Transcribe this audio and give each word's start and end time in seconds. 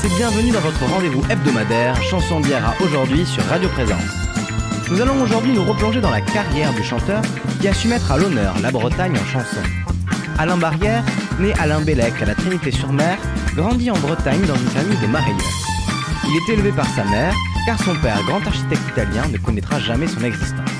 Tous 0.00 0.06
et 0.06 0.16
bienvenue 0.16 0.50
dans 0.50 0.60
votre 0.60 0.84
rendez-vous 0.84 1.22
hebdomadaire 1.30 2.00
Chanson 2.02 2.40
d'hier 2.40 2.76
aujourd'hui 2.80 3.24
sur 3.24 3.42
Radio 3.44 3.68
Présence. 3.68 4.28
Nous 4.90 5.00
allons 5.00 5.20
aujourd'hui 5.22 5.52
nous 5.52 5.64
replonger 5.64 6.00
dans 6.00 6.10
la 6.10 6.20
carrière 6.20 6.72
du 6.74 6.82
chanteur 6.82 7.22
qui 7.60 7.68
a 7.68 7.72
su 7.72 7.88
mettre 7.88 8.12
à 8.12 8.18
l'honneur 8.18 8.58
la 8.60 8.70
Bretagne 8.70 9.16
en 9.16 9.24
chanson. 9.24 9.60
Alain 10.38 10.56
Barrière, 10.56 11.04
né 11.40 11.52
Alain 11.58 11.80
Bellec 11.80 12.20
à 12.22 12.26
la 12.26 12.34
Trinité-sur-Mer, 12.34 13.18
grandit 13.56 13.90
en 13.90 13.98
Bretagne 13.98 14.42
dans 14.42 14.56
une 14.56 14.68
famille 14.68 14.98
de 15.00 15.06
marailleurs. 15.06 15.38
Il 16.28 16.36
est 16.36 16.52
élevé 16.52 16.70
par 16.70 16.86
sa 16.86 17.04
mère, 17.04 17.34
car 17.66 17.82
son 17.82 17.96
père, 17.96 18.22
grand 18.24 18.46
architecte 18.46 18.82
italien, 18.92 19.26
ne 19.28 19.38
connaîtra 19.38 19.80
jamais 19.80 20.06
son 20.06 20.22
existence. 20.22 20.70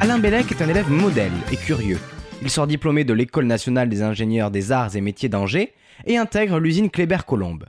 Alain 0.00 0.18
Bellec 0.18 0.50
est 0.52 0.62
un 0.62 0.68
élève 0.68 0.90
modèle 0.90 1.32
et 1.50 1.56
curieux. 1.56 1.98
Il 2.42 2.50
sort 2.50 2.66
diplômé 2.66 3.04
de 3.04 3.14
l'École 3.14 3.46
nationale 3.46 3.88
des 3.88 4.02
ingénieurs 4.02 4.50
des 4.50 4.70
arts 4.70 4.94
et 4.94 5.00
métiers 5.00 5.28
d'Angers 5.28 5.72
et 6.06 6.18
intègre 6.18 6.60
l'usine 6.60 6.90
Kléber-Colombe. 6.90 7.64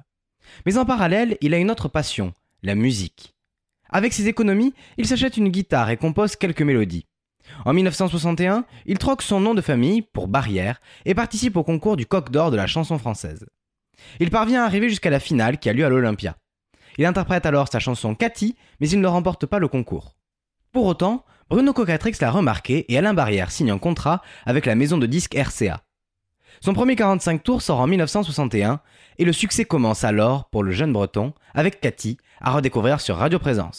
Mais 0.65 0.77
en 0.77 0.85
parallèle, 0.85 1.37
il 1.41 1.53
a 1.53 1.57
une 1.57 1.71
autre 1.71 1.87
passion, 1.87 2.33
la 2.63 2.75
musique. 2.75 3.35
Avec 3.89 4.13
ses 4.13 4.27
économies, 4.27 4.73
il 4.97 5.07
s'achète 5.07 5.37
une 5.37 5.49
guitare 5.49 5.89
et 5.89 5.97
compose 5.97 6.35
quelques 6.35 6.61
mélodies. 6.61 7.05
En 7.65 7.73
1961, 7.73 8.65
il 8.85 8.99
troque 8.99 9.21
son 9.21 9.39
nom 9.39 9.53
de 9.53 9.61
famille 9.61 10.01
pour 10.01 10.27
Barrière 10.27 10.81
et 11.05 11.15
participe 11.15 11.57
au 11.57 11.63
concours 11.63 11.97
du 11.97 12.05
Coq 12.05 12.29
d'Or 12.29 12.51
de 12.51 12.57
la 12.57 12.67
chanson 12.67 12.99
française. 12.99 13.45
Il 14.19 14.29
parvient 14.29 14.61
à 14.61 14.65
arriver 14.65 14.89
jusqu'à 14.89 15.09
la 15.09 15.19
finale 15.19 15.57
qui 15.57 15.69
a 15.69 15.73
lieu 15.73 15.85
à 15.85 15.89
l'Olympia. 15.89 16.35
Il 16.97 17.05
interprète 17.05 17.45
alors 17.45 17.69
sa 17.71 17.79
chanson 17.79 18.15
Cathy, 18.15 18.55
mais 18.79 18.89
il 18.89 19.01
ne 19.01 19.07
remporte 19.07 19.45
pas 19.45 19.59
le 19.59 19.67
concours. 19.67 20.15
Pour 20.71 20.85
autant, 20.85 21.25
Bruno 21.49 21.73
Cocatrix 21.73 22.13
l'a 22.21 22.29
remarqué 22.29 22.85
et 22.89 22.97
Alain 22.97 23.13
Barrière 23.13 23.51
signe 23.51 23.71
un 23.71 23.79
contrat 23.79 24.21
avec 24.45 24.65
la 24.65 24.75
maison 24.75 24.97
de 24.97 25.07
disques 25.07 25.35
RCA. 25.35 25.81
Son 26.61 26.73
premier 26.73 26.95
45 26.95 27.41
tours 27.41 27.61
sort 27.61 27.79
en 27.79 27.87
1961 27.87 28.81
et 29.19 29.25
le 29.25 29.33
succès 29.33 29.65
commence 29.65 30.03
alors 30.05 30.45
pour 30.45 30.63
le 30.63 30.71
jeune 30.71 30.93
breton 30.93 31.33
avec 31.53 31.81
Cathy 31.81 32.17
à 32.41 32.51
redécouvrir 32.51 33.01
sur 33.01 33.17
Radio 33.17 33.37
Présence. 33.37 33.77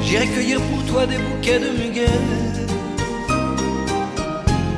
J'irai 0.00 0.28
cueillir 0.28 0.60
pour 0.62 0.84
toi 0.84 1.06
des 1.06 1.18
bouquets 1.18 1.58
de 1.58 1.70
muguet. 1.76 2.06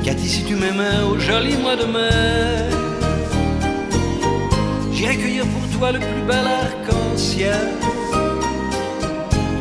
Cathy, 0.03 0.27
si 0.27 0.43
tu 0.43 0.55
m'aimais 0.55 1.03
au 1.07 1.19
joli 1.19 1.55
mois 1.57 1.75
de 1.75 1.85
mai, 1.85 2.75
j'irai 4.91 5.15
cueillir 5.15 5.45
pour 5.45 5.77
toi 5.77 5.91
le 5.91 5.99
plus 5.99 6.23
bel 6.27 6.47
arc-en-ciel. 6.47 7.88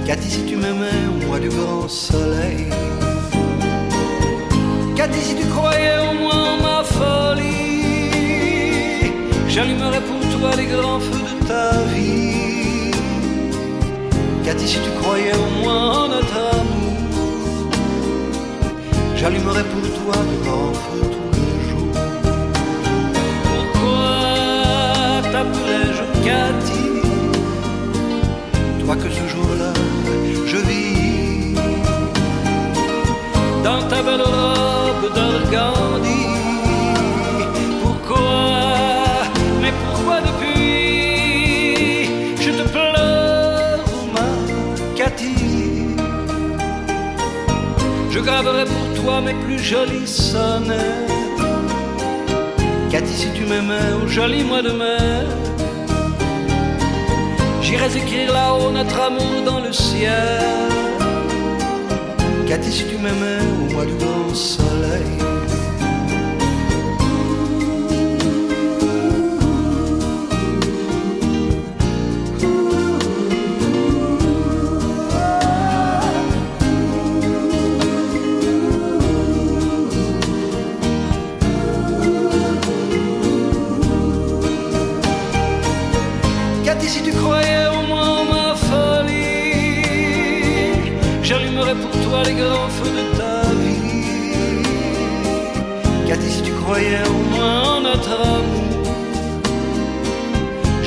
Cathy, 0.09 0.31
si 0.31 0.43
tu 0.47 0.57
m'aimais 0.57 1.05
au 1.07 1.27
mois 1.27 1.39
du 1.39 1.51
grand 1.51 1.87
soleil. 1.87 2.71
Cathy, 4.97 5.21
si 5.21 5.35
tu 5.35 5.45
croyais 5.49 5.99
au 5.99 6.15
moins 6.15 6.57
ma 6.63 6.83
folie, 6.83 7.53
j'allumerais 9.49 10.01
pour 10.01 10.21
toi 10.35 10.57
les 10.57 10.65
grands 10.65 10.99
feux 10.99 11.25
de 11.29 11.47
ta 11.47 11.83
vie. 11.93 12.91
Cathy, 14.47 14.67
si 14.67 14.79
tu 14.81 14.91
croyais 15.03 15.35
au 15.35 15.49
moins 15.63 16.05
en 16.05 16.09
notre 16.09 16.39
amour, 16.55 17.71
j'allumerais 19.15 19.65
pour 19.65 19.83
toi 19.99 20.17
de 20.31 20.37
grands 20.43 20.73
feux 20.85 21.09
tous 21.17 21.31
les 21.39 21.55
jours. 21.69 22.01
Pourquoi 23.45 24.15
t'appelais-je 25.33 26.03
Cathy? 26.25 26.78
Toi 28.89 28.97
que 28.97 29.11
ce 29.11 29.29
jour-là, 29.29 29.73
je 30.47 30.57
vis 30.57 31.55
dans 33.63 33.83
ta 33.87 34.03
belle 34.03 34.23
robe 34.23 35.13
d'organdi. 35.15 36.25
Pourquoi 37.83 38.31
Mais 39.61 39.73
pourquoi 39.85 40.23
depuis 40.23 42.07
je 42.41 42.51
te 42.51 42.67
pleure, 42.71 43.85
Cathy 44.97 45.35
Je 48.11 48.21
graverai 48.21 48.65
pour 48.65 49.03
toi 49.03 49.21
mes 49.21 49.35
plus 49.35 49.59
jolis 49.59 50.07
sonnets. 50.07 51.05
Cathy, 52.89 53.13
si 53.13 53.31
tu 53.35 53.45
m'aimais 53.45 53.93
au 54.03 54.09
joli 54.09 54.45
mois 54.45 54.63
de 54.63 54.71
mai, 54.71 55.27
j'irais 57.69 57.95
écrire 57.99 58.33
là-haut 58.33 58.71
notre 58.71 58.99
amour 58.99 59.43
dans 59.45 59.61
le 59.61 59.73
ciel. 59.73 60.41
Cathy, 62.49 62.73
si 62.73 62.85
tu 62.87 62.97
m'aimais 62.97 63.43
au 63.61 63.73
mois 63.75 63.85
du 63.85 63.95
grand 63.95 64.35
soleil. 64.35 65.38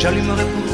J'allumerais 0.01 0.45
pour 0.45 0.70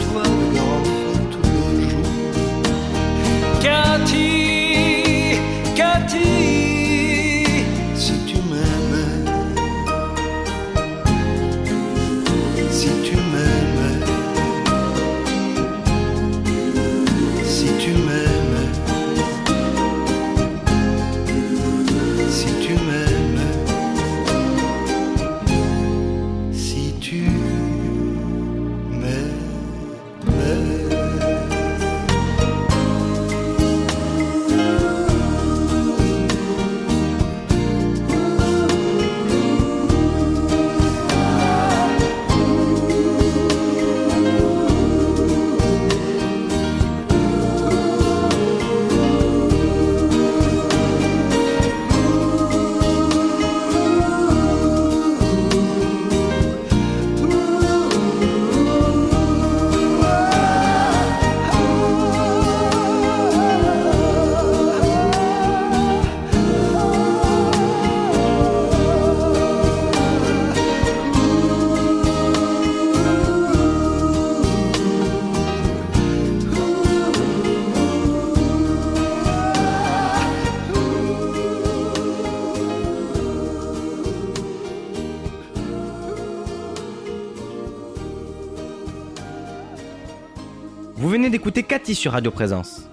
Cathy 91.68 91.96
sur 91.96 92.14
Radio 92.14 92.32
Présence. 92.32 92.90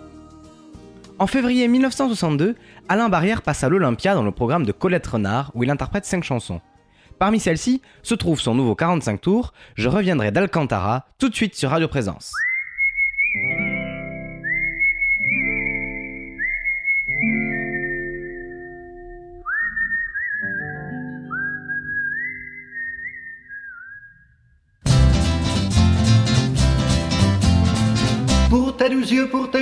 En 1.20 1.28
février 1.28 1.68
1962, 1.68 2.56
Alain 2.88 3.08
Barrière 3.08 3.42
passe 3.42 3.62
à 3.62 3.68
l'Olympia 3.68 4.14
dans 4.14 4.24
le 4.24 4.32
programme 4.32 4.66
de 4.66 4.72
Colette 4.72 5.06
Renard 5.06 5.52
où 5.54 5.62
il 5.62 5.70
interprète 5.70 6.04
5 6.04 6.24
chansons. 6.24 6.60
Parmi 7.20 7.38
celles-ci 7.38 7.82
se 8.02 8.16
trouve 8.16 8.40
son 8.40 8.56
nouveau 8.56 8.74
45 8.74 9.20
tours, 9.20 9.52
Je 9.76 9.88
reviendrai 9.88 10.32
d'Alcantara, 10.32 11.06
tout 11.20 11.28
de 11.28 11.36
suite 11.36 11.54
sur 11.54 11.70
Radio 11.70 11.86
Présence. 11.86 12.32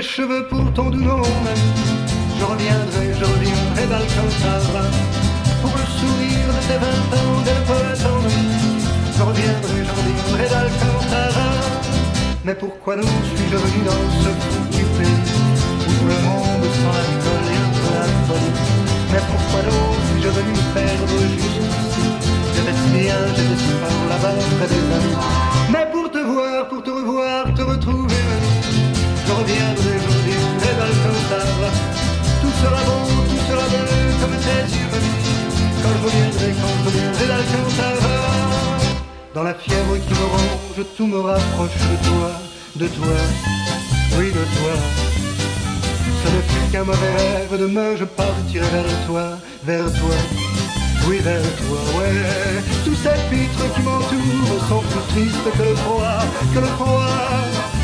Cheveux, 0.02 0.46
pour 0.48 0.72
ton 0.72 0.90
doux 0.90 1.00
nom, 1.00 1.22
Je 2.38 2.44
reviendrai, 2.44 3.14
je 3.18 3.24
reviendrai 3.24 3.86
d'Alcantara. 3.88 4.84
Pour 5.62 5.74
le 5.78 5.86
sourire 5.98 6.48
de 6.48 6.62
tes 6.66 6.78
vingt 6.82 7.10
ans 7.18 7.40
d'elle 7.44 7.64
en 8.10 8.20
Je 9.16 9.22
reviendrai, 9.22 9.78
je 9.86 9.92
reviendrai 9.98 10.48
d'Alcantara. 10.50 11.50
Mais 12.44 12.54
pourquoi 12.54 12.96
donc 12.96 13.22
suis-je 13.36 13.56
venu 13.56 13.84
dans 13.84 14.04
ce 14.22 14.30
foutu 14.42 14.84
pays 14.98 15.22
où 15.78 15.92
tout 15.92 16.06
le 16.12 16.18
monde 16.26 16.66
sans 16.80 16.92
l'alcool 16.98 17.44
et 17.52 17.58
un 17.62 17.70
peu 17.78 17.90
la 17.94 18.08
folie? 18.26 18.56
Mais 19.12 19.22
pourquoi 19.30 19.62
donc 19.62 19.94
suis-je 20.10 20.28
venu 20.28 20.50
me 20.50 20.64
perdre 20.74 21.18
juste 21.30 21.62
ici 21.82 22.06
J'étais 22.54 22.76
si 22.80 22.88
bien, 22.90 23.20
j'étais 23.36 23.58
si 23.62 23.72
fort 23.78 24.04
là-bas 24.10 24.34
près 24.58 24.66
des 24.66 24.84
amis. 24.96 25.16
Mais 25.70 25.86
pour 25.92 26.10
te 26.10 26.18
voir, 26.18 26.68
pour 26.68 26.82
te 26.82 26.90
revoir, 26.90 27.54
te 27.54 27.62
retrouver, 27.62 28.11
je 29.32 29.38
reviendrai 29.38 30.72
d'Alcantara. 30.78 31.70
Tout 32.40 32.54
sera 32.60 32.80
beau, 32.84 33.00
tout 33.30 33.42
sera 33.48 33.64
beau 33.72 33.84
comme 34.20 34.36
tes 34.46 34.64
yeux 34.76 34.92
quand 35.82 35.88
je 35.88 36.04
reviendrai, 36.06 36.54
quand 36.60 36.74
je 36.78 36.84
reviendrai 36.88 37.26
d'Alcantara 37.26 38.16
Dans 39.34 39.42
la 39.42 39.54
fièvre 39.54 39.96
qui 40.06 40.14
me 40.20 40.26
ronge, 40.34 40.86
tout 40.96 41.06
me 41.06 41.20
rapproche 41.20 41.78
de 41.92 41.96
toi, 42.08 42.30
de 42.76 42.86
toi, 42.88 43.18
oui 44.18 44.26
de 44.26 44.44
toi 44.56 44.74
Ce 46.22 46.28
ne 46.34 46.40
fut 46.42 46.70
qu'un 46.70 46.84
mauvais 46.84 47.14
rêve, 47.16 47.58
demain 47.58 47.96
je 47.98 48.04
partirai 48.04 48.66
vers 48.70 49.06
toi, 49.06 49.38
vers 49.64 49.92
toi 49.92 50.16
oui, 51.08 51.18
vers 51.18 51.42
toi, 51.42 51.78
ouais. 51.98 52.62
Tous 52.84 52.94
ces 52.94 53.18
pitres 53.28 53.74
qui 53.74 53.82
m'entourent 53.82 54.68
sont 54.68 54.82
plus 54.82 55.00
tristes 55.12 55.58
que 55.58 55.62
le 55.64 55.74
froid, 55.74 56.22
que 56.54 56.60
le 56.60 56.66
froid, 56.66 57.08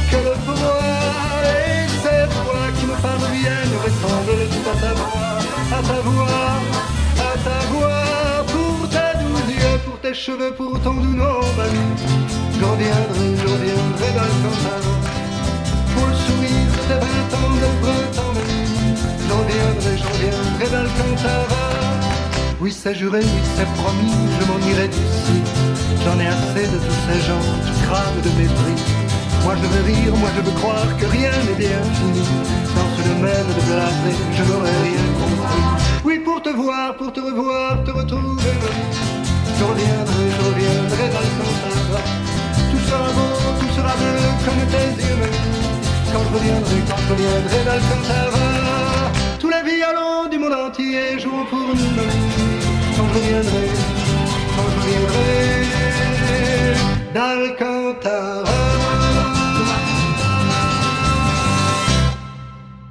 que 0.08 0.16
le 0.18 0.34
froid. 0.46 0.77
Voix 2.44 2.69
qui 2.79 2.87
me 2.87 2.96
parviennent 3.00 3.76
ressemblent 3.85 4.46
tout 4.52 4.67
à 4.73 4.81
ta 4.81 4.93
voix, 4.94 5.79
à 5.79 5.82
ta 5.82 6.00
voix 6.00 6.58
ta 7.44 7.58
voix, 7.73 8.44
pour 8.52 8.88
ta 8.88 9.14
douce 9.14 9.55
yeux, 9.55 9.79
pour 9.85 9.99
tes 10.00 10.14
cheveux, 10.14 10.52
pour 10.56 10.81
ton 10.81 10.94
doux 10.94 11.14
nom, 11.14 11.40
mamie. 11.56 11.94
Je 12.58 12.64
reviendrai, 12.64 13.29
je 13.40 13.46
reviendrai 13.55 14.11
d'Alcantara, 14.17 14.94
pour 15.94 16.06
le 16.06 16.14
sourire 16.25 16.70
de 16.75 16.82
tes 16.88 17.00
vingt 17.05 17.31
ans 17.38 17.55
de 17.62 17.70
printemps, 17.82 18.32
mamie. 18.37 18.96
Je 19.25 19.32
reviendrai, 19.40 19.93
je 20.00 20.06
reviendrai 20.12 20.67
d'Alcantara. 20.73 21.64
Oui, 22.61 22.73
c'est 22.73 22.94
juré, 22.94 23.20
oui, 23.23 23.40
c'est 23.56 23.70
promis, 23.81 24.12
je 24.40 24.46
m'en 24.46 24.58
irai 24.70 24.88
d'ici. 24.88 25.38
J'en 26.05 26.19
ai 26.19 26.26
assez 26.26 26.67
de 26.67 26.79
tous 26.79 27.00
ces 27.06 27.20
gens 27.29 27.46
qui 27.64 27.73
crament 27.87 28.20
de 28.25 28.31
mépris. 28.40 29.07
Moi 29.44 29.55
je 29.61 29.67
veux 29.67 29.85
rire, 29.85 30.14
moi 30.17 30.29
je 30.37 30.40
veux 30.43 30.56
croire 30.61 30.96
que 30.99 31.06
rien 31.06 31.32
n'est 31.46 31.58
bien 31.67 31.82
fini. 31.99 32.25
Dans 32.76 32.90
ce 32.96 33.02
domaine 33.08 33.49
de 33.56 33.62
blasé, 33.69 34.12
je 34.37 34.43
n'aurais 34.44 34.79
rien 34.88 35.06
compris. 35.20 35.64
Oui, 36.05 36.19
pour 36.20 36.43
te 36.43 36.50
voir, 36.50 36.94
pour 36.96 37.12
te 37.12 37.20
revoir, 37.20 37.82
te 37.85 37.90
retrouver. 37.90 38.55
Je 39.58 39.64
reviendrai, 39.64 40.25
je 40.37 40.43
reviendrai 40.49 41.06
dans 41.14 41.25
le 41.26 41.31
Tout 42.70 42.82
sera 42.88 43.08
beau, 43.17 43.32
tout 43.61 43.73
sera 43.75 43.93
bleu 43.96 44.26
comme 44.44 44.62
tes 44.73 44.90
yeux. 45.02 45.31
Quand 46.12 46.23
je 46.26 46.31
reviendrai, 46.37 46.79
quand 46.88 47.00
je 47.06 47.12
reviendrai 47.12 47.61
dans 47.67 47.75
le 47.75 49.38
Tous 49.40 49.50
les 49.50 49.62
violons 49.70 50.29
du 50.31 50.38
monde 50.38 50.56
entier 50.67 51.19
joueront 51.19 51.46
pour 51.50 51.58
nous. 51.58 51.94
Quand 52.96 53.06
je 53.08 53.14
reviendrai, 53.19 53.69
quand 54.55 54.69
je 54.70 54.79
reviendrai 54.79 55.58
d'Alcantara. 57.14 58.77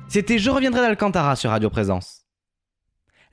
C'était 0.09 0.39
Je 0.39 0.49
reviendrai 0.49 0.79
d'Alcantara 0.79 1.35
sur 1.35 1.49
Radio 1.49 1.69
Présence. 1.69 2.23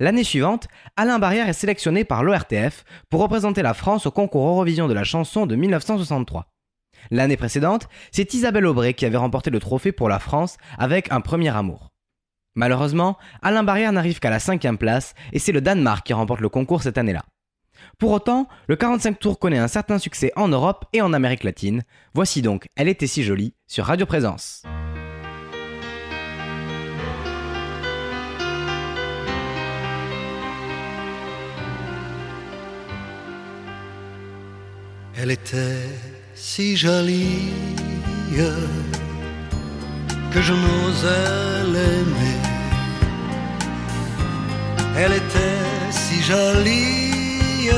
L'année 0.00 0.25
suivante, 0.25 0.67
Alain 0.97 1.21
Barrière 1.21 1.49
est 1.49 1.53
sélectionné 1.53 2.05
par 2.05 2.25
l'ORTF 2.25 2.85
pour 3.11 3.21
représenter 3.21 3.62
la 3.62 3.75
France 3.75 4.06
au 4.06 4.11
concours 4.11 4.49
Eurovision 4.49 4.88
de 4.88 4.93
la 4.93 5.05
chanson 5.05 5.47
de 5.47 5.55
1963. 5.55 6.49
L'année 7.12 7.37
précédente, 7.37 7.88
c'est 8.11 8.35
Isabelle 8.35 8.67
Aubray 8.67 8.94
qui 8.94 9.06
avait 9.06 9.17
remporté 9.17 9.50
le 9.50 9.61
trophée 9.61 9.93
pour 9.93 10.09
la 10.09 10.19
France 10.19 10.56
avec 10.76 11.12
Un 11.12 11.21
premier 11.21 11.55
amour. 11.55 11.93
Malheureusement, 12.56 13.19
Alain 13.41 13.62
Barrière 13.62 13.93
n'arrive 13.93 14.19
qu'à 14.19 14.31
la 14.31 14.41
cinquième 14.41 14.79
place 14.79 15.15
et 15.32 15.38
c'est 15.38 15.53
le 15.53 15.61
Danemark 15.61 16.05
qui 16.05 16.12
remporte 16.12 16.41
le 16.41 16.49
concours 16.49 16.82
cette 16.82 16.99
année-là. 16.99 17.23
Pour 17.99 18.11
autant, 18.11 18.49
le 18.67 18.75
45 18.75 19.20
tours 19.20 19.38
connaît 19.38 19.59
un 19.59 19.69
certain 19.69 19.99
succès 19.99 20.32
en 20.35 20.49
Europe 20.49 20.87
et 20.93 21.03
en 21.03 21.12
Amérique 21.12 21.44
latine. 21.44 21.85
Voici 22.15 22.43
donc 22.43 22.67
Elle 22.75 22.88
était 22.88 23.06
si 23.06 23.23
jolie 23.23 23.55
sur 23.69 23.85
Radio 23.85 24.06
Présence. 24.06 24.65
Elle 35.17 35.31
était 35.31 35.89
si 36.35 36.77
jolie 36.77 37.53
que 40.33 40.43
je 40.43 40.53
n'osais 40.53 41.63
l'aimer. 41.73 42.41
Elle 44.97 45.13
était 45.13 45.63
si 45.91 46.21
jolie, 46.21 47.71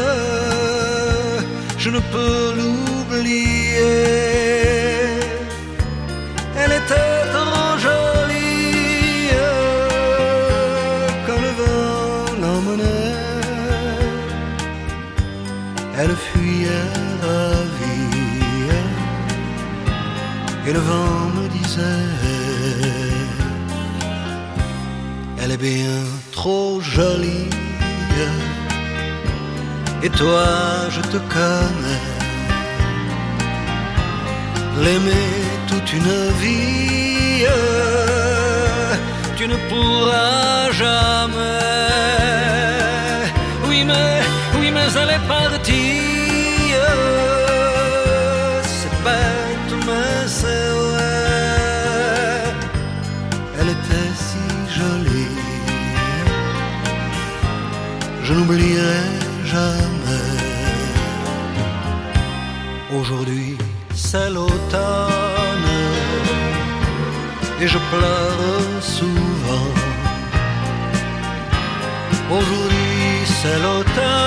je 1.79 1.91
ne 1.91 2.01
peux 2.13 2.55
l'oublier. 2.59 3.77
Elle 6.59 6.73
était 6.73 7.23
trop 7.35 7.79
jolie 7.87 9.29
quand 11.27 11.41
le 11.47 11.53
vent 11.61 12.35
l'emmenait. 12.41 13.13
Elle 15.99 16.17
fuyait 16.17 17.06
et 20.69 20.73
le 20.73 20.81
vent 20.81 21.31
me 21.37 21.49
disait 21.49 22.07
Elle 25.41 25.53
est 25.53 25.63
bien 25.73 25.99
trop 26.33 26.81
jolie. 26.81 27.51
Et 30.03 30.11
toi 30.11 30.47
je 30.91 31.01
te 31.13 31.19
connais. 31.35 32.05
L'aimer 34.83 35.33
toute 35.69 35.93
une 35.93 36.15
vie 36.43 37.47
Tu 39.37 39.47
ne 39.47 39.57
pourras 39.69 40.71
jamais. 40.73 41.63
Oui 43.69 43.85
mais, 43.85 44.21
oui 44.59 44.71
mais 44.75 44.89
elle 45.01 45.11
est 45.11 45.27
partie 45.29 46.06
n'oublierai 58.47 59.03
jamais. 59.45 60.31
Aujourd'hui, 62.97 63.57
c'est 63.95 64.31
l'automne 64.31 65.71
et 67.61 67.67
je 67.67 67.79
pleure 67.91 68.83
souvent. 68.83 69.71
Aujourd'hui, 72.31 73.25
c'est 73.25 73.59
l'automne 73.59 74.26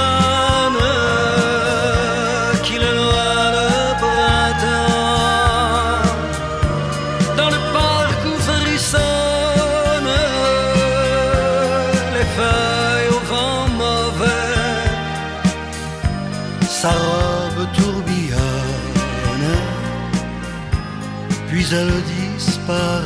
elle 21.71 22.01
disparaît. 22.17 23.05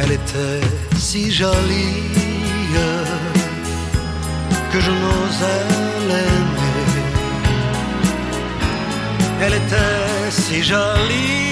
Elle 0.00 0.12
était 0.12 0.60
si 0.96 1.30
jolie 1.30 2.18
que 4.72 4.80
je 4.80 4.90
n'osais 4.90 5.64
l'aimer. 6.08 6.88
Elle 9.42 9.54
était 9.54 10.30
si 10.30 10.62
jolie, 10.62 11.47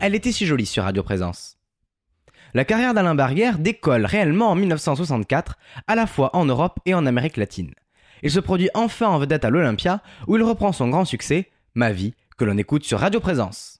Elle 0.00 0.14
était 0.14 0.32
si 0.32 0.46
jolie 0.46 0.66
sur 0.66 0.84
Radio 0.84 1.02
Présence. 1.02 1.56
La 2.54 2.64
carrière 2.64 2.94
d'Alain 2.94 3.14
Barrière 3.14 3.58
décolle 3.58 4.06
réellement 4.06 4.50
en 4.50 4.54
1964, 4.54 5.58
à 5.86 5.94
la 5.94 6.06
fois 6.06 6.34
en 6.34 6.44
Europe 6.44 6.78
et 6.86 6.94
en 6.94 7.06
Amérique 7.06 7.36
latine. 7.36 7.74
Il 8.22 8.30
se 8.30 8.40
produit 8.40 8.70
enfin 8.74 9.08
en 9.08 9.18
vedette 9.18 9.44
à 9.44 9.50
l'Olympia, 9.50 10.02
où 10.26 10.36
il 10.36 10.42
reprend 10.42 10.72
son 10.72 10.88
grand 10.88 11.04
succès, 11.04 11.50
Ma 11.74 11.92
vie, 11.92 12.14
que 12.38 12.44
l'on 12.44 12.56
écoute 12.56 12.84
sur 12.84 13.00
Radio 13.00 13.20
Présence. 13.20 13.75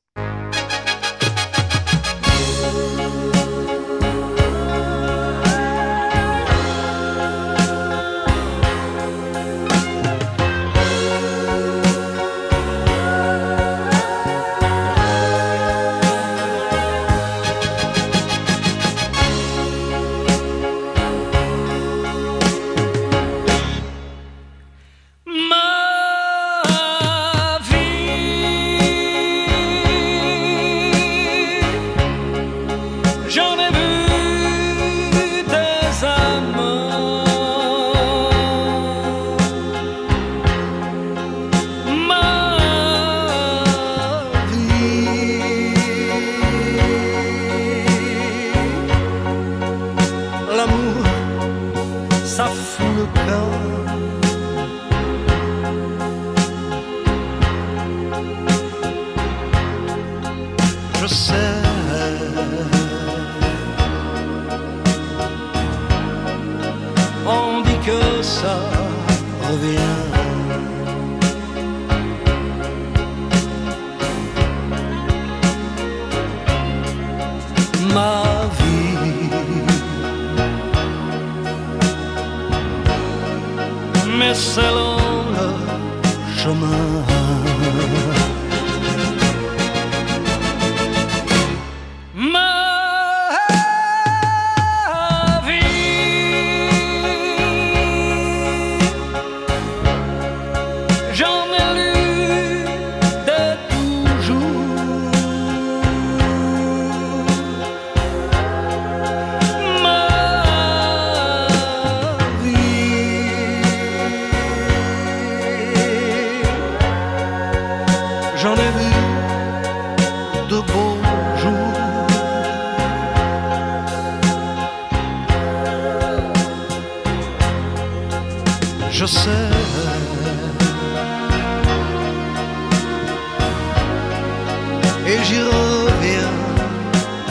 Et 135.09 135.19
j'y 135.25 135.41
reviens 135.41 136.35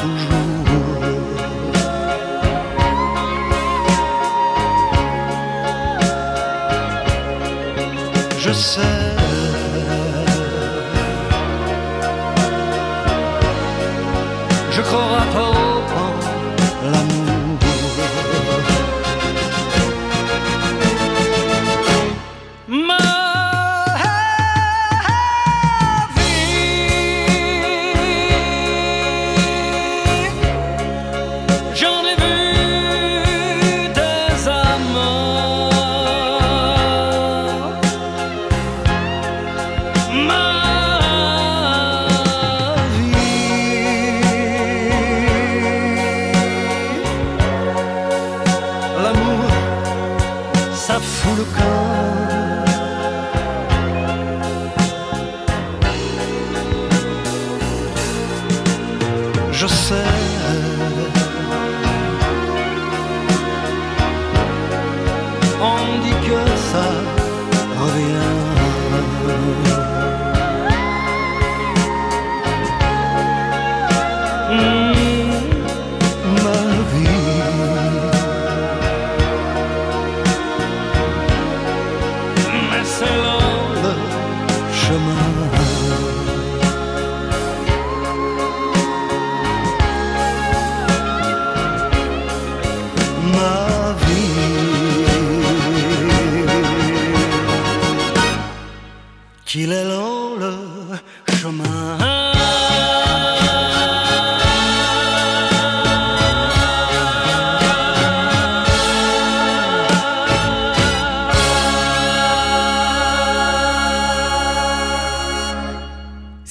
toujours. 0.01 0.55
Je 8.39 8.51
sais. 8.53 9.14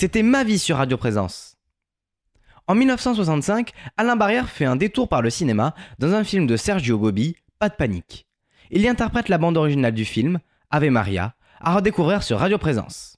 C'était 0.05 0.23
Ma 0.23 0.45
vie 0.45 0.59
sur 0.59 0.77
Radio 0.77 0.99
Présence. 0.99 1.57
En 2.67 2.75
1965, 2.75 3.71
Alain 3.97 4.17
Barrière 4.17 4.51
fait 4.51 4.67
un 4.67 4.77
détour 4.77 5.09
par 5.09 5.23
le 5.23 5.31
cinéma 5.31 5.75
dans 5.99 6.13
un 6.13 6.25
film 6.25 6.47
de 6.47 6.59
Sergio 6.59 6.99
Bobby, 6.99 7.37
Pas 7.59 7.71
de 7.71 7.75
panique. 7.75 8.27
Il 8.71 8.83
y 8.83 8.89
interprète 8.89 9.31
la 9.31 9.39
bande 9.39 9.57
originale 9.57 9.95
du 9.95 10.05
film, 10.05 10.41
Ave 10.71 10.91
Maria, 10.91 11.33
à 11.59 11.77
redécouvrir 11.77 12.23
sur 12.23 12.39
Radio 12.39 12.59
Présence. 12.59 13.14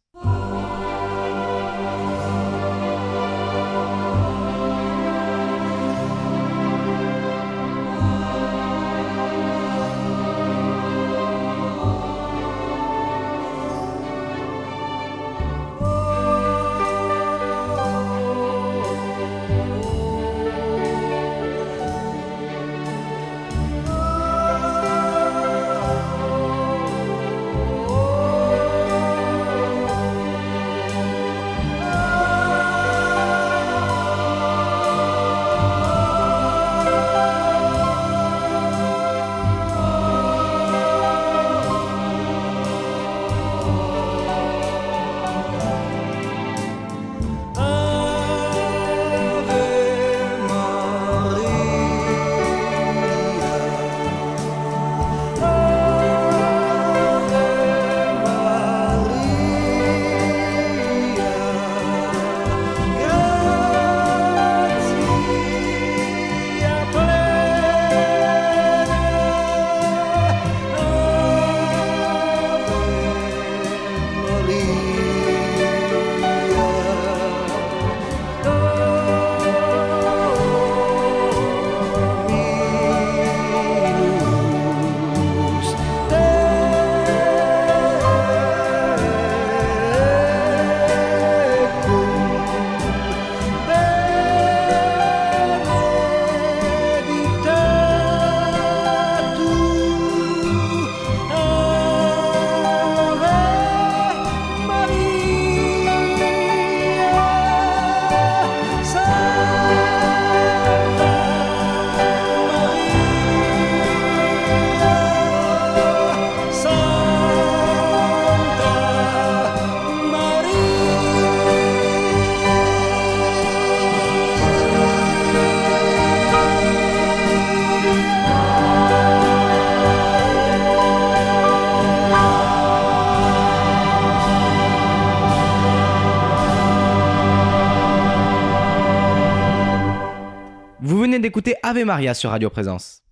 Maria 141.84 142.14
sur 142.14 142.30
Radio 142.30 142.50
Présence. 142.50 143.02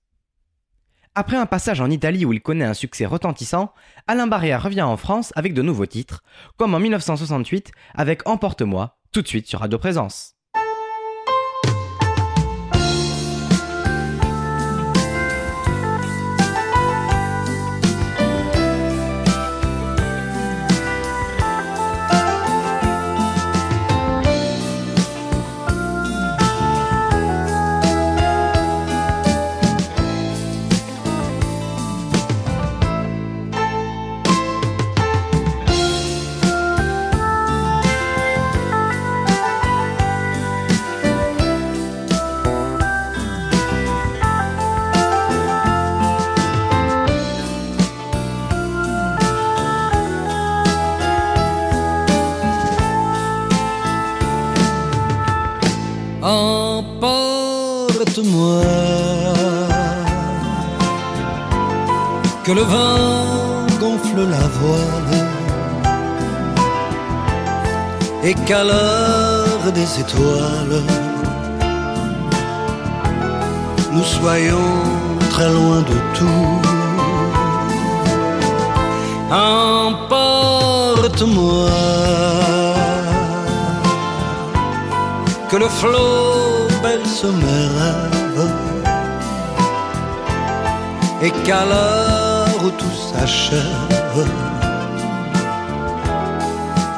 Après 1.14 1.37
un 1.37 1.46
passage 1.46 1.81
en 1.81 1.90
Italie 1.90 2.24
où 2.24 2.33
il 2.33 2.42
connaît 2.42 2.64
un 2.64 2.74
succès 2.74 3.07
retentissant, 3.07 3.72
Alain 4.07 4.27
Barrea 4.27 4.59
revient 4.59 4.83
en 4.83 4.96
France 4.96 5.33
avec 5.37 5.55
de 5.55 5.62
nouveaux 5.62 5.87
titres, 5.87 6.24
comme 6.57 6.74
en 6.74 6.81
1968 6.81 7.70
avec 7.94 8.29
Emporte-moi, 8.29 8.98
tout 9.12 9.22
de 9.22 9.29
suite 9.29 9.46
sur 9.46 9.61
Radio 9.61 9.79
Présence. 9.79 10.35
Moi 58.22 58.62
que 62.44 62.52
le 62.52 62.62
vent 62.62 63.66
gonfle 63.80 64.22
la 64.28 64.46
voile. 64.58 65.28
Et 68.22 68.34
qu'à 68.46 68.64
l'heure 68.64 69.72
des 69.74 70.00
étoiles 70.00 70.82
nous 73.92 74.02
soyons 74.02 74.72
très 75.30 75.50
loin 75.50 75.80
de 75.82 75.96
tout. 76.16 76.60
Emporte-moi 79.30 80.34
que 85.54 85.58
le 85.60 85.68
flot 85.68 86.66
belle 86.82 87.06
se 87.06 87.28
et 91.22 91.30
qu'à 91.44 91.64
l'heure 91.70 92.64
où 92.64 92.70
tout 92.70 92.96
s'achève, 93.08 94.26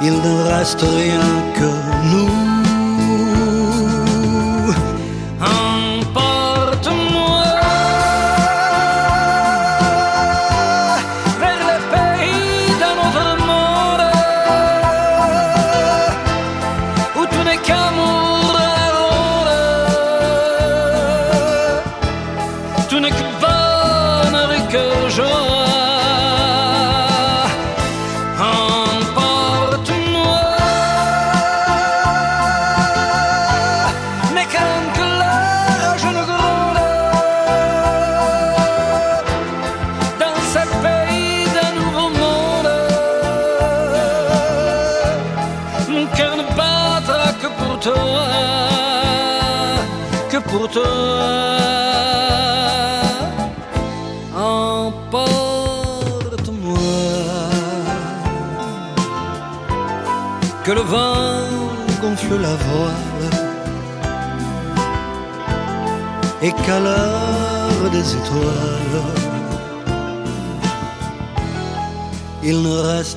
il 0.01 0.15
ne 0.27 0.35
reste 0.49 0.81
rien 0.81 1.29
que 1.59 1.71
nous. 2.11 2.56
La 62.35 62.55
voile 62.55 63.31
et 66.43 66.53
qu'à 66.53 66.81
l'heure 66.81 67.91
des 67.93 68.15
étoiles, 68.15 69.03
il 72.43 72.63
ne 72.63 72.79
reste 72.79 73.16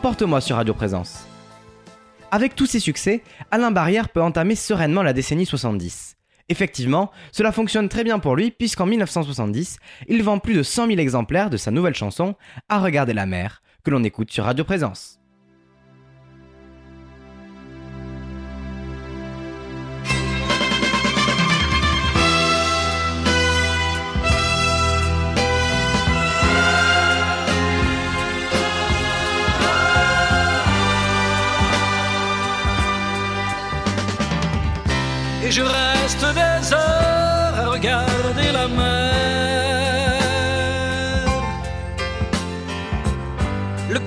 Emporte-moi 0.00 0.40
sur 0.40 0.56
Radio 0.56 0.72
Présence. 0.72 1.26
Avec 2.30 2.56
tous 2.56 2.64
ses 2.64 2.80
succès, 2.80 3.22
Alain 3.50 3.70
Barrière 3.70 4.08
peut 4.08 4.22
entamer 4.22 4.54
sereinement 4.54 5.02
la 5.02 5.12
décennie 5.12 5.44
70. 5.44 6.16
Effectivement, 6.48 7.10
cela 7.32 7.52
fonctionne 7.52 7.90
très 7.90 8.02
bien 8.02 8.18
pour 8.18 8.34
lui 8.34 8.50
puisqu'en 8.50 8.86
1970, 8.86 9.76
il 10.08 10.22
vend 10.22 10.38
plus 10.38 10.54
de 10.54 10.62
100 10.62 10.86
000 10.86 11.00
exemplaires 11.00 11.50
de 11.50 11.58
sa 11.58 11.70
nouvelle 11.70 11.94
chanson 11.94 12.34
À 12.70 12.78
regarder 12.78 13.12
la 13.12 13.26
mer, 13.26 13.60
que 13.84 13.90
l'on 13.90 14.02
écoute 14.02 14.32
sur 14.32 14.44
Radio 14.44 14.64
Présence. 14.64 15.19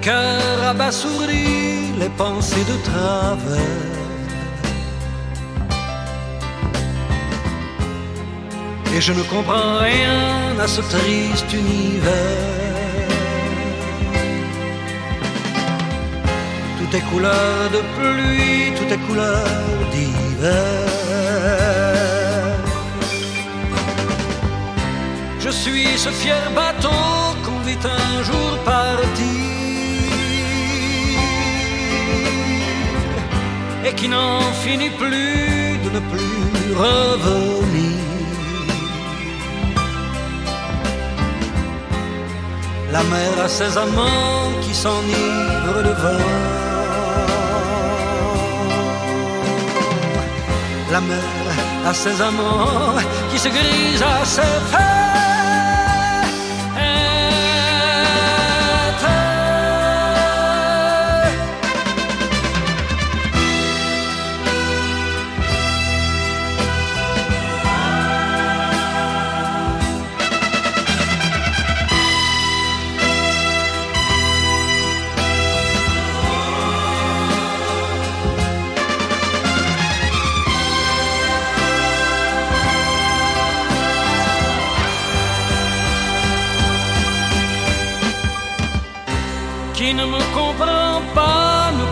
Cœur 0.03 0.63
abasourdi, 0.71 1.93
les 1.97 2.09
pensées 2.09 2.65
de 2.71 2.77
travers. 2.89 3.91
Et 8.95 9.01
je 9.01 9.13
ne 9.13 9.23
comprends 9.23 9.77
rien 9.79 10.59
à 10.59 10.67
ce 10.67 10.81
triste 10.81 11.51
univers. 11.53 13.11
Tout 16.79 16.97
est 16.97 17.05
couleur 17.11 17.69
de 17.75 17.81
pluie, 17.95 18.73
tout 18.77 18.89
est 18.93 19.01
couleur 19.07 19.47
d'hiver. 19.93 20.83
Je 25.39 25.49
suis 25.49 25.97
ce 25.97 26.09
fier 26.09 26.43
bateau 26.55 27.03
qu'on 27.43 27.59
vit 27.67 27.83
un 27.83 28.23
jour 28.23 28.51
partir 28.65 29.42
et 33.85 33.93
qui 33.93 34.07
n'en 34.07 34.39
finit 34.63 34.89
plus 34.91 35.77
de 35.83 35.89
ne 35.95 36.01
plus 36.11 36.73
revenir. 36.75 37.99
La 42.91 43.03
mer 43.03 43.33
a 43.43 43.47
ses 43.47 43.77
amants 43.77 44.51
qui 44.61 44.73
s'enivrent 44.73 45.83
de 45.89 45.93
vin. 46.03 46.23
La 50.91 51.01
mer 51.01 51.23
a 51.87 51.93
ses 51.93 52.21
amants 52.21 52.95
qui 53.31 53.39
se 53.39 53.49
grisent 53.49 54.03
à 54.03 54.25
ses 54.25 54.55
fêtes. 54.71 55.02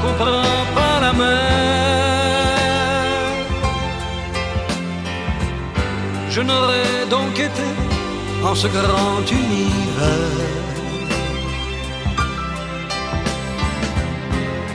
Comprend 0.06 0.66
pas 0.78 0.96
la 1.06 1.14
mer. 1.14 1.62
Je 6.30 6.42
n'aurais 6.42 7.06
donc 7.10 7.34
été 7.50 7.70
en 8.44 8.56
ce 8.56 8.68
grand 8.68 9.24
univers 9.42 10.48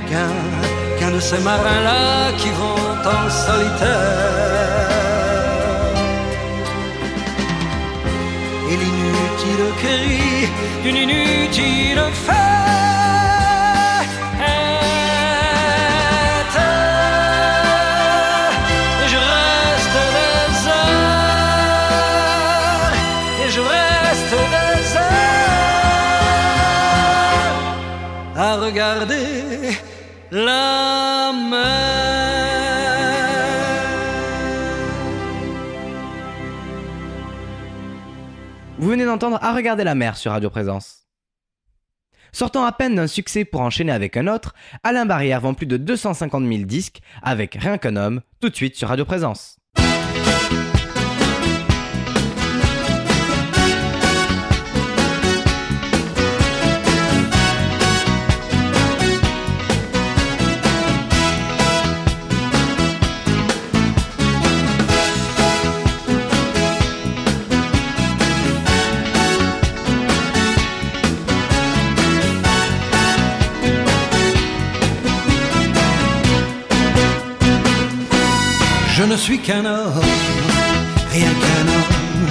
qu'un 0.09 0.35
qu'un 0.99 1.13
de 1.17 1.21
ces 1.21 1.41
marins-là 1.49 2.33
qui 2.41 2.51
vont 2.61 2.89
en 3.17 3.25
solitaire. 3.47 4.47
Et 8.71 8.77
l'inutile 8.83 9.65
cri 9.83 10.49
d'une 10.83 10.99
inutile 11.05 12.03
regarder 28.67 29.79
la 30.31 31.33
mer. 31.33 31.67
Vous 38.79 38.91
venez 38.91 39.05
d'entendre 39.05 39.39
À 39.41 39.55
regarder 39.55 39.85
la 39.85 39.95
mer 39.95 40.17
sur 40.17 40.33
Radio 40.33 40.51
Présence. 40.51 41.07
Sortant 42.33 42.65
à 42.65 42.73
peine 42.73 42.97
d'un 42.97 43.07
succès 43.07 43.45
pour 43.45 43.61
enchaîner 43.61 43.93
avec 43.93 44.17
un 44.17 44.27
autre, 44.27 44.55
Alain 44.83 45.07
Barrière 45.07 45.41
vend 45.41 45.55
plus 45.55 45.67
de 45.67 45.77
250 45.77 46.47
000 46.47 46.65
disques 46.65 47.01
avec 47.23 47.55
Rien 47.55 47.79
qu'un 47.79 47.97
homme, 47.97 48.21
tout 48.41 48.51
de 48.51 48.57
suite 48.57 48.77
sur 48.77 48.89
Radio 48.89 49.05
Présence. 49.05 49.56
Suis 79.27 79.41
qu'un 79.41 79.65
homme, 79.65 80.01
rien 81.11 81.33
qu'un 81.43 81.67
homme, 81.75 82.27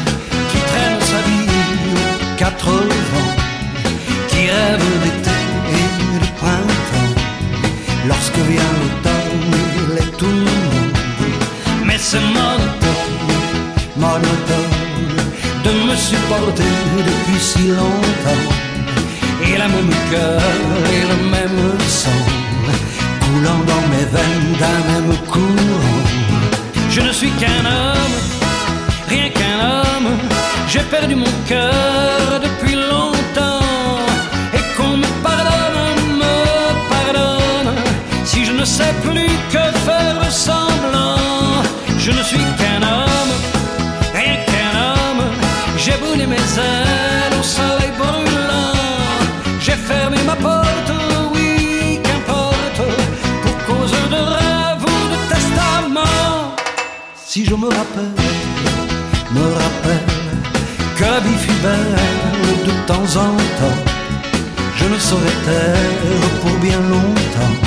qui 0.49 0.59
traîne 0.69 1.01
sa 1.11 1.19
vie 1.27 1.47
aux 1.91 2.37
quatre 2.37 2.71
vents, 3.11 3.35
qui 4.29 4.41
rêve 4.55 4.87
d'été 5.03 5.37
et 5.79 5.89
de 6.13 6.29
printemps. 6.39 7.15
Lorsque 8.07 8.41
vient 8.49 8.71
l'automne, 8.79 9.55
il 9.81 9.97
est 10.03 10.11
tout 10.19 10.35
le 10.39 10.45
monde. 10.55 10.97
Mais 11.85 11.97
c'est 11.97 12.25
monotone, 12.37 13.25
monotone, 13.97 14.77
de 15.65 15.71
me 15.87 15.95
supporter 15.97 16.75
depuis 17.09 17.41
si 17.41 17.67
longtemps. 17.79 18.47
Et 19.45 19.57
la 19.57 19.67
même 19.67 19.95
cœur 20.11 20.41
et 20.95 21.03
le 21.11 21.17
même 21.35 21.61
sang, 21.89 22.23
coulant 23.23 23.63
dans 23.71 23.85
mes 23.91 24.05
veines 24.13 24.51
d'un 24.61 24.79
même 24.91 25.17
courant. 25.33 26.15
Je 26.95 27.01
ne 27.01 27.11
suis 27.11 27.29
qu'un 27.31 27.65
homme, 27.65 28.15
rien 29.09 29.29
qu'un 29.29 29.57
homme. 29.69 30.07
J'ai 30.69 30.79
perdu 30.79 31.15
mon 31.15 31.33
cœur 31.45 32.39
depuis 32.41 32.75
longtemps. 32.75 33.99
Et 34.53 34.63
qu'on 34.77 34.95
me 35.03 35.09
pardonne, 35.21 36.17
me 36.21 36.37
pardonne. 36.93 37.75
Si 38.23 38.45
je 38.45 38.53
ne 38.53 38.63
sais 38.63 38.93
plus 39.03 39.27
que 39.51 39.63
faire 39.85 40.31
semblant, 40.31 41.17
je 41.99 42.11
ne 42.11 42.23
suis 42.23 42.45
qu'un 42.57 42.64
Si 57.35 57.43
je 57.43 57.53
me 57.53 57.67
rappelle, 57.67 58.15
me 59.33 59.43
rappelle 59.61 60.07
que 60.95 61.03
vie 61.23 61.37
fut 61.37 61.59
belle 61.61 62.65
de 62.65 62.71
temps 62.87 63.09
en 63.25 63.35
temps, 63.59 63.81
je 64.77 64.85
ne 64.85 64.97
saurais 64.97 65.37
taire 65.43 66.29
pour 66.41 66.57
bien 66.59 66.79
longtemps 66.79 67.57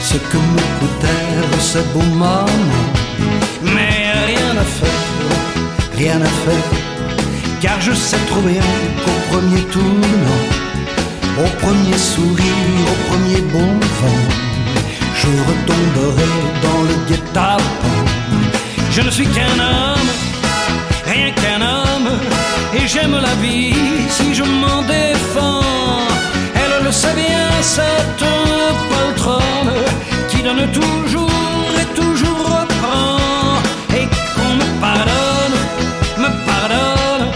ce 0.00 0.16
que 0.16 0.38
me 0.38 0.62
coûtèrent 0.78 1.60
ces 1.60 1.82
beaux 1.92 2.14
moments. 2.14 2.46
Mais 3.62 4.10
rien 4.32 4.56
à 4.56 4.64
faire, 4.78 5.02
rien 5.94 6.22
à 6.22 6.32
faire, 6.44 6.70
car 7.60 7.78
je 7.82 7.92
sais 7.92 8.24
trop 8.30 8.40
bien 8.40 8.68
qu'au 9.04 9.18
premier 9.30 9.64
tournant, 9.64 10.44
au 11.44 11.48
premier 11.62 11.98
sourire, 11.98 12.86
au 12.92 12.96
premier 13.10 13.42
bon 13.52 13.70
vent, 14.00 14.24
je 15.14 15.28
retomberai 15.48 16.32
dans 16.62 16.82
le 16.88 16.94
guet-apens. 17.06 17.87
Je 18.98 19.04
ne 19.04 19.10
suis 19.12 19.28
qu'un 19.28 19.60
homme, 19.60 20.10
rien 21.06 21.30
qu'un 21.30 21.60
homme, 21.60 22.10
et 22.74 22.88
j'aime 22.88 23.16
la 23.16 23.34
vie 23.36 23.72
si 24.10 24.34
je 24.34 24.42
m'en 24.42 24.82
défends. 24.82 26.02
Elle 26.56 26.84
le 26.84 26.90
sait 26.90 27.14
bien, 27.14 27.46
cette 27.62 28.24
poltronne 28.90 29.74
qui 30.28 30.42
donne 30.42 30.68
toujours 30.72 31.70
et 31.80 31.86
toujours 31.94 32.40
reprend. 32.58 33.18
Et 33.96 34.08
qu'on 34.34 34.52
me 34.60 34.68
pardonne, 34.80 35.58
me 36.18 36.30
pardonne, 36.50 37.28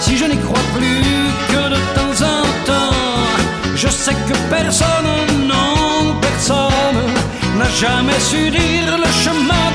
si 0.00 0.18
je 0.18 0.26
n'y 0.26 0.36
crois 0.36 0.66
plus 0.76 1.30
que 1.50 1.62
de 1.74 1.80
temps 1.96 2.26
en 2.34 2.42
temps. 2.66 2.94
Je 3.74 3.88
sais 3.88 4.16
que 4.28 4.36
personne, 4.50 5.12
non, 5.48 6.20
personne, 6.20 7.00
n'a 7.58 7.70
jamais 7.70 8.20
su 8.20 8.50
dire 8.50 8.98
le 8.98 9.10
chemin 9.24 9.65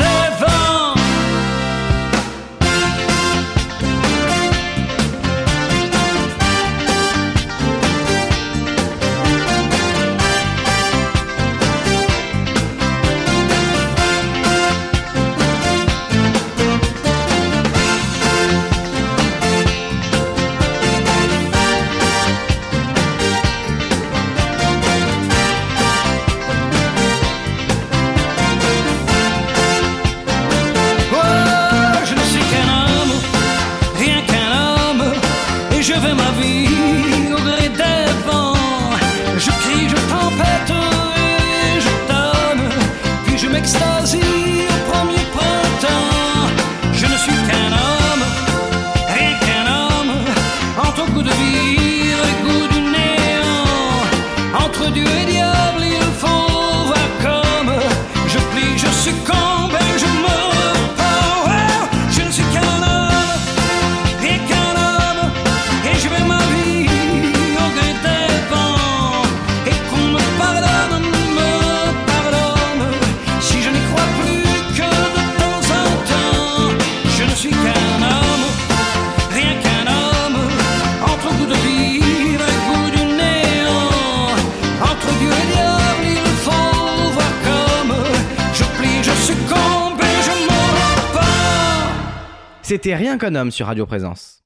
C'était 92.83 92.95
Rien 92.95 93.19
qu'un 93.19 93.35
homme 93.35 93.51
sur 93.51 93.67
Radio 93.67 93.85
Présence. 93.85 94.43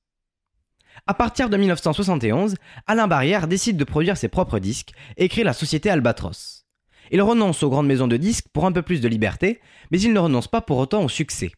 À 1.07 1.13
partir 1.13 1.49
de 1.49 1.55
1971, 1.55 2.55
Alain 2.85 3.07
Barrière 3.07 3.47
décide 3.47 3.77
de 3.77 3.85
produire 3.85 4.17
ses 4.17 4.27
propres 4.27 4.59
disques 4.59 4.91
et 5.15 5.29
crée 5.29 5.45
la 5.45 5.53
société 5.53 5.89
Albatros. 5.89 6.65
Il 7.11 7.21
renonce 7.21 7.63
aux 7.63 7.69
grandes 7.69 7.87
maisons 7.87 8.09
de 8.09 8.17
disques 8.17 8.47
pour 8.51 8.65
un 8.65 8.73
peu 8.73 8.81
plus 8.81 8.99
de 8.99 9.07
liberté, 9.07 9.61
mais 9.89 10.01
il 10.01 10.11
ne 10.11 10.19
renonce 10.19 10.49
pas 10.49 10.59
pour 10.59 10.79
autant 10.79 11.05
au 11.05 11.07
succès. 11.07 11.53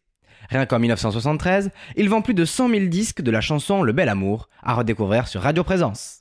Rien 0.51 0.67
qu'en 0.67 0.77
1973, 0.77 1.71
il 1.95 2.09
vend 2.09 2.21
plus 2.21 2.35
de 2.35 2.45
100 2.45 2.69
000 2.69 2.85
disques 2.85 3.23
de 3.23 3.31
la 3.31 3.41
chanson 3.41 3.81
Le 3.81 3.91
Bel 3.91 4.07
Amour, 4.07 4.47
à 4.61 4.75
redécouvrir 4.75 5.27
sur 5.27 5.41
Radio 5.41 5.63
Présence. 5.63 6.19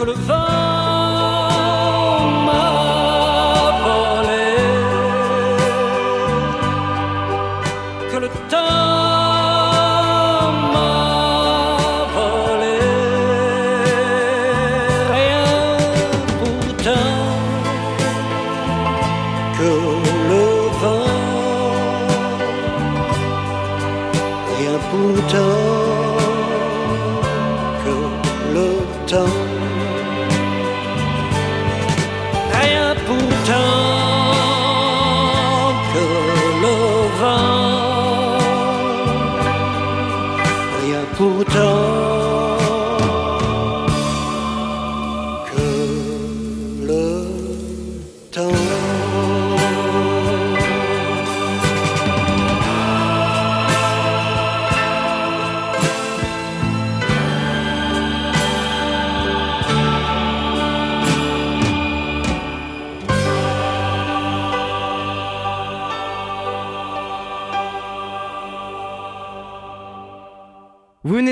Que 0.00 0.06
le 0.06 0.12
vent 0.12 0.49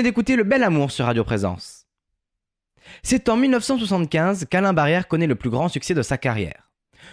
d'écouter 0.03 0.35
Le 0.35 0.43
Bel 0.43 0.63
Amour 0.63 0.91
sur 0.91 1.05
Radio 1.05 1.23
Présence. 1.23 1.85
C'est 3.03 3.29
en 3.29 3.37
1975 3.37 4.45
qu'Alain 4.49 4.73
Barrière 4.73 5.07
connaît 5.07 5.27
le 5.27 5.35
plus 5.35 5.49
grand 5.49 5.67
succès 5.67 5.93
de 5.93 6.01
sa 6.01 6.17
carrière. 6.17 6.69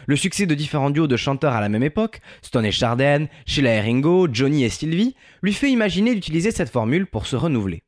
Le 0.07 0.17
succès 0.17 0.47
de 0.47 0.55
différents 0.55 0.91
duos 0.91 1.07
de 1.07 1.17
chanteurs 1.17 1.55
à 1.55 1.61
la 1.61 1.69
même 1.69 1.83
époque, 1.83 2.21
Stone 2.43 2.65
et 2.65 2.73
Charden, 2.73 3.29
Sheila 3.47 3.75
et 3.75 3.81
Ringo, 3.81 4.29
Johnny 4.33 4.65
et 4.65 4.69
Sylvie, 4.69 5.15
lui 5.43 5.53
fait 5.53 5.71
imaginer 5.71 6.15
d'utiliser 6.15 6.51
cette 6.51 6.71
formule 6.71 7.07
pour 7.07 7.27
se 7.27 7.37
renouveler. 7.37 7.83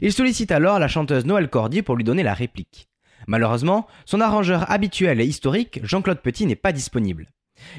Il 0.00 0.12
sollicite 0.12 0.52
alors 0.52 0.78
la 0.78 0.88
chanteuse 0.88 1.26
Noël 1.26 1.48
Cordy 1.48 1.82
pour 1.82 1.96
lui 1.96 2.04
donner 2.04 2.22
la 2.22 2.34
réplique. 2.34 2.88
Malheureusement, 3.26 3.86
son 4.06 4.20
arrangeur 4.20 4.70
habituel 4.70 5.20
et 5.20 5.26
historique, 5.26 5.80
Jean-Claude 5.82 6.20
Petit, 6.20 6.46
n'est 6.46 6.56
pas 6.56 6.72
disponible. 6.72 7.26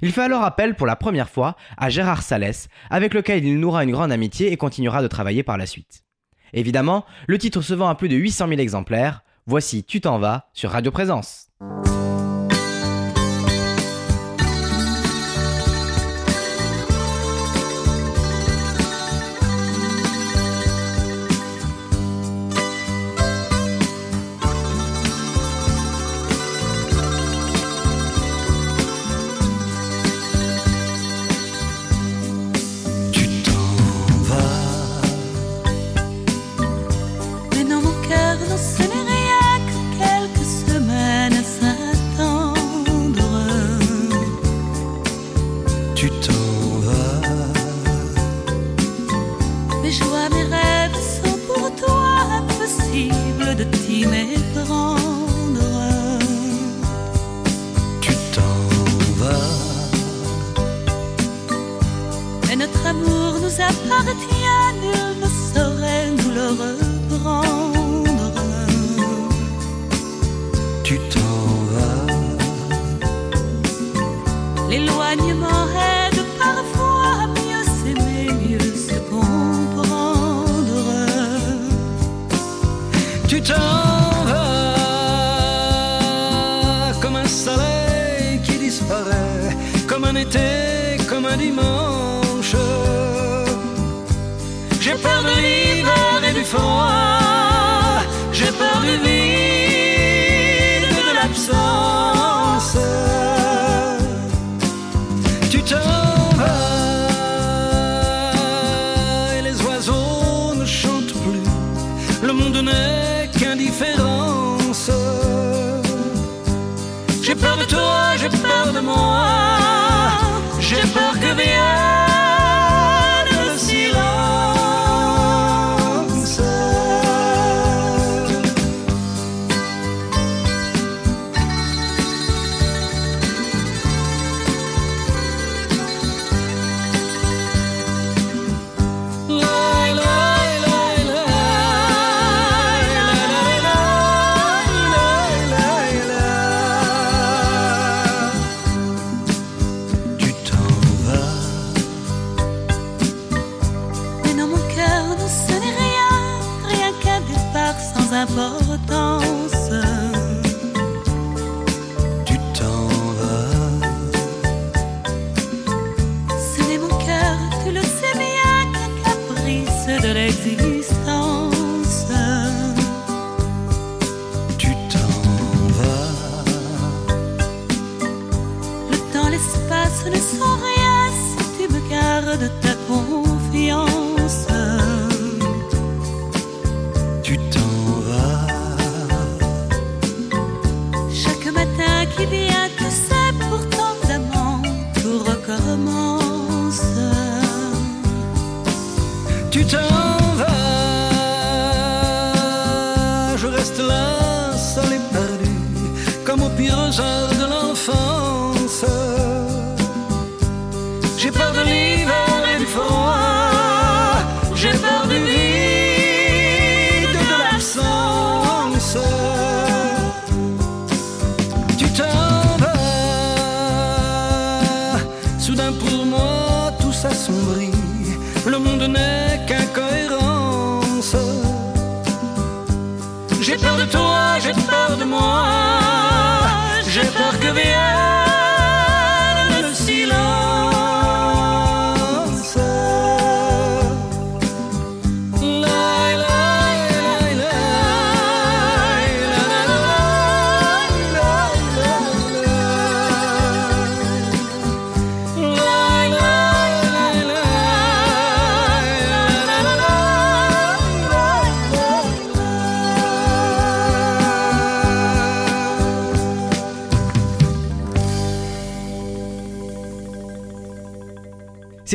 Il 0.02 0.12
fait 0.12 0.22
alors 0.22 0.44
appel 0.44 0.76
pour 0.76 0.86
la 0.86 0.96
première 0.96 1.30
fois 1.30 1.56
à 1.78 1.90
Gérard 1.90 2.22
Salès, 2.22 2.68
avec 2.90 3.14
lequel 3.14 3.44
il 3.44 3.60
nouera 3.60 3.84
une 3.84 3.92
grande 3.92 4.12
amitié 4.12 4.52
et 4.52 4.58
continuera 4.58 5.02
de 5.02 5.08
travailler 5.08 5.44
par 5.44 5.58
la 5.58 5.66
suite. 5.66 6.04
Évidemment, 6.54 7.06
le 7.28 7.38
titre 7.38 7.62
se 7.62 7.74
vend 7.74 7.90
à 7.90 7.96
plus 7.96 8.10
de 8.10 8.16
800 8.16 8.48
000 8.48 8.60
exemplaires. 8.60 9.24
Voici 9.48 9.84
Tu 9.84 10.02
t'en 10.02 10.20
vas 10.20 10.50
sur 10.54 10.72
Radio 10.72 10.92
Présence. 10.92 11.48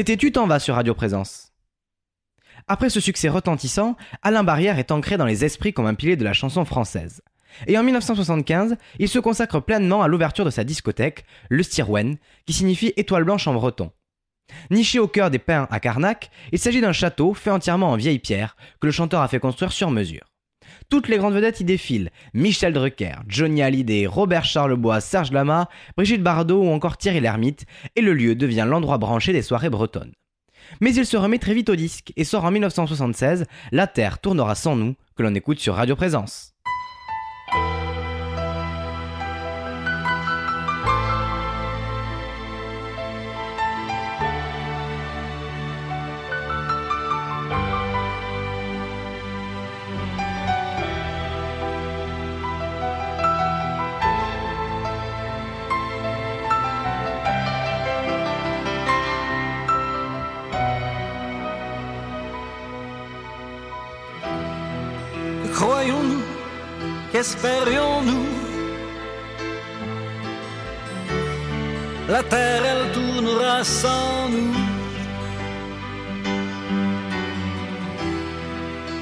C'était 0.07 0.18
Tu 0.18 0.30
t'en 0.30 0.46
vas 0.46 0.61
sur 0.61 0.76
Radio 0.76 0.94
Présence. 0.94 1.52
Après 2.68 2.90
ce 2.90 3.00
succès 3.00 3.28
retentissant, 3.28 3.96
Alain 4.22 4.44
Barrière 4.44 4.78
est 4.78 4.92
ancré 4.92 5.16
dans 5.16 5.26
les 5.26 5.44
esprits 5.44 5.72
comme 5.72 5.86
un 5.86 5.94
pilier 5.94 6.14
de 6.14 6.22
la 6.22 6.32
chanson 6.32 6.64
française. 6.64 7.22
Et 7.66 7.76
en 7.76 7.82
1975, 7.82 8.76
il 9.00 9.09
se 9.09 9.18
consacre 9.18 9.59
pleinement 9.59 10.02
à 10.02 10.07
l'ouverture 10.07 10.44
de 10.44 10.50
sa 10.50 10.62
discothèque, 10.62 11.24
le 11.48 11.64
Stirwen, 11.64 12.18
qui 12.44 12.52
signifie 12.52 12.92
étoile 12.96 13.24
blanche 13.24 13.48
en 13.48 13.54
breton. 13.54 13.90
Niché 14.70 15.00
au 15.00 15.09
cœur 15.09 15.28
des 15.28 15.40
pins 15.40 15.66
à 15.72 15.80
Carnac, 15.80 16.30
il 16.52 16.61
s'agit 16.61 16.80
d'un 16.80 16.92
château 16.92 17.34
fait 17.34 17.50
entièrement 17.50 17.90
en 17.90 17.96
vieille 17.96 18.20
pierre 18.20 18.57
que 18.80 18.86
le 18.86 18.92
chanteur 18.92 19.22
a 19.22 19.26
fait 19.26 19.40
construire 19.40 19.72
sur 19.72 19.90
mesure. 19.90 20.36
Toutes 20.89 21.09
les 21.09 21.16
grandes 21.16 21.34
vedettes 21.34 21.61
y 21.61 21.64
défilent 21.64 22.11
Michel 22.32 22.72
Drucker, 22.72 23.16
Johnny 23.26 23.61
Hallyday, 23.61 24.07
Robert 24.07 24.45
Charlebois, 24.45 25.01
Serge 25.01 25.32
Lama, 25.32 25.68
Brigitte 25.97 26.22
Bardot 26.22 26.62
ou 26.62 26.68
encore 26.68 26.97
Thierry 26.97 27.18
Lhermitte, 27.18 27.66
et 27.97 28.03
le 28.03 28.14
lieu 28.14 28.37
devient 28.37 28.66
l'endroit 28.68 28.99
branché 28.99 29.32
des 29.32 29.43
soirées 29.43 29.70
bretonnes. 29.70 30.12
Mais 30.80 30.95
il 30.95 31.05
se 31.05 31.16
remet 31.16 31.39
très 31.39 31.55
vite 31.55 31.70
au 31.70 31.76
disque 31.76 32.12
et 32.16 32.24
sort 32.24 32.45
en 32.45 32.53
1976 32.53 33.47
La 33.72 33.89
Terre 33.89 34.20
tournera 34.20 34.55
sans 34.55 34.76
nous, 34.76 34.95
que 35.16 35.24
l'on 35.24 35.34
écoute 35.34 35.59
sur 35.59 35.74
Radio 35.74 35.97
Présence. 35.97 36.55
Qu'espérions-nous 67.26 68.26
La 72.08 72.22
terre, 72.22 72.62
elle 72.72 72.92
tournera 72.92 73.64
sans 73.64 74.28
nous. 74.28 74.54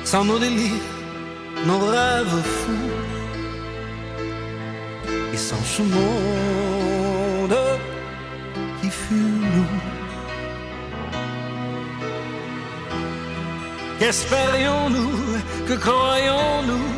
Sans 0.04 0.24
nos 0.24 0.38
délires, 0.38 0.90
nos 1.66 1.80
rêves 1.80 2.42
fous. 2.58 2.90
Et 5.34 5.36
sans 5.36 5.62
ce 5.74 5.82
monde 5.82 7.58
qui 8.80 8.88
fut 8.88 9.32
nous. 9.54 9.74
Qu'espérions-nous, 13.98 15.12
que 15.68 15.74
croyons-nous? 15.74 16.93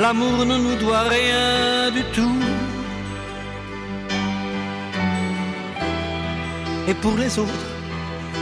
L'amour 0.00 0.46
ne 0.46 0.56
nous 0.56 0.76
doit 0.76 1.02
rien 1.02 1.90
du 1.90 2.02
tout. 2.14 2.40
Et 6.88 6.94
pour 6.94 7.16
les 7.18 7.38
autres, 7.38 7.70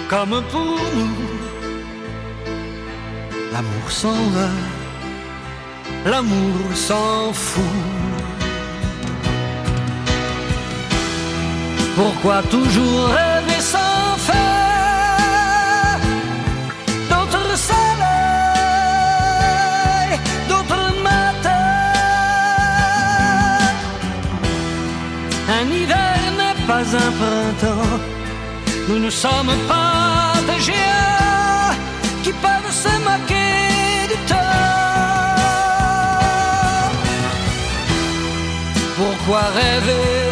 comme 0.09 0.41
pour 0.53 0.79
nous, 0.99 1.19
l'amour 3.53 3.91
s'en 3.91 4.21
va, 4.37 4.51
l'amour 6.07 6.77
s'en 6.77 7.33
fout. 7.33 7.65
Pourquoi 11.97 12.41
toujours 12.43 13.09
rêver 13.09 13.61
sans 13.61 13.98
un 26.95 27.11
printemps. 27.21 27.99
Nous 28.89 28.99
ne 28.99 29.11
sommes 29.11 29.55
pas 29.69 30.33
des 30.47 30.61
géants 30.61 31.75
qui 32.23 32.33
peuvent 32.33 32.73
se 32.85 32.93
moquer 33.09 34.09
du 34.13 34.17
temps. 34.27 34.37
Pourquoi 38.97 39.41
rêver 39.55 40.28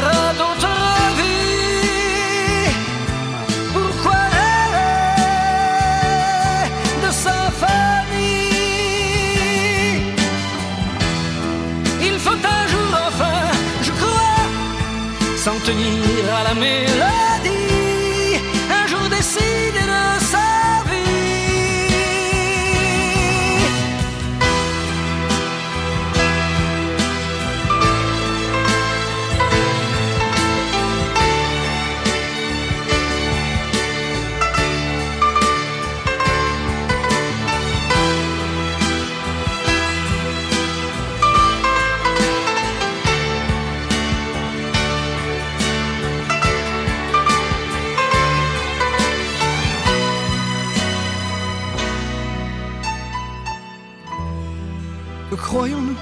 Que 55.30 55.34
croyons-nous 55.34 55.96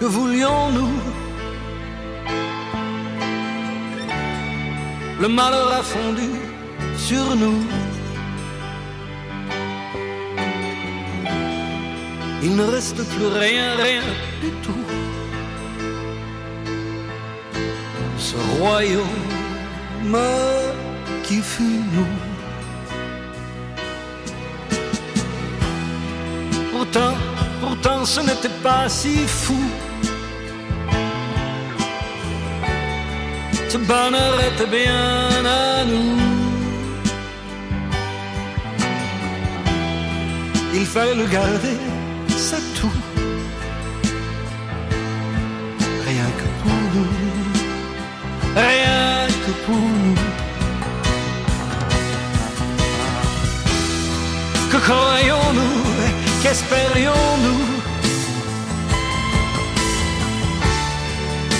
Que 0.00 0.04
voulions-nous 0.06 0.94
Le 5.20 5.28
malheur 5.28 5.72
a 5.72 5.82
fondu 5.82 6.28
sur 6.96 7.36
nous. 7.36 7.60
Il 12.42 12.56
ne 12.56 12.64
reste 12.64 13.02
plus 13.12 13.26
rien, 13.26 13.76
rien 13.76 14.02
du 14.42 14.50
tout. 14.64 14.84
Ce 18.18 18.36
royaume 18.58 20.18
qui 21.22 21.40
fut 21.40 21.80
nous. 21.94 22.23
Ce 28.04 28.20
n'était 28.20 28.56
pas 28.62 28.88
si 28.88 29.26
fou. 29.26 29.58
Ce 33.68 33.78
bonheur 33.78 34.34
était 34.48 34.70
bien 34.70 35.44
à 35.44 35.84
nous. 35.84 36.18
Il 40.74 40.86
fallait 40.86 41.14
le 41.14 41.26
garder, 41.26 41.78
c'est 42.28 42.64
tout. 42.78 42.92
Rien 46.06 46.28
que 46.38 46.48
pour 46.60 46.78
nous. 46.94 47.12
Rien 48.54 49.26
que 49.44 49.52
pour 49.64 49.86
nous. 50.04 50.20
Que 54.70 54.76
croyons-nous 54.76 55.84
Qu'espérions-nous? 56.42 57.63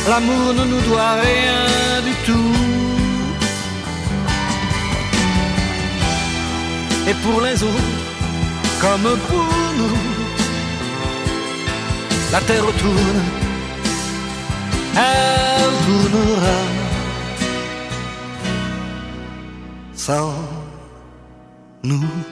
L'amour 0.08 0.52
ne 0.52 0.64
nous 0.64 0.80
doit 0.82 1.14
rien 1.14 2.02
du 2.06 2.14
tout. 2.26 2.54
Et 7.08 7.14
pour 7.22 7.40
les 7.40 7.62
autres, 7.62 8.00
comme 8.80 9.18
pour 9.28 9.50
nous, 9.78 9.98
la 12.32 12.40
terre 12.40 12.70
tourne, 12.82 13.22
elle 14.96 15.74
tournera 15.86 16.58
sans 19.94 20.34
nous. 21.82 22.23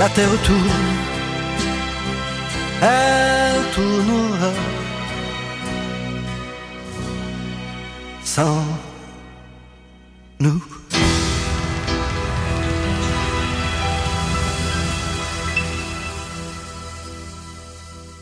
La 0.00 0.08
terre 0.08 0.30
tourne, 0.46 0.60
elle 2.80 3.70
tournera 3.74 4.52
sans 8.24 8.64
nous. 10.40 10.64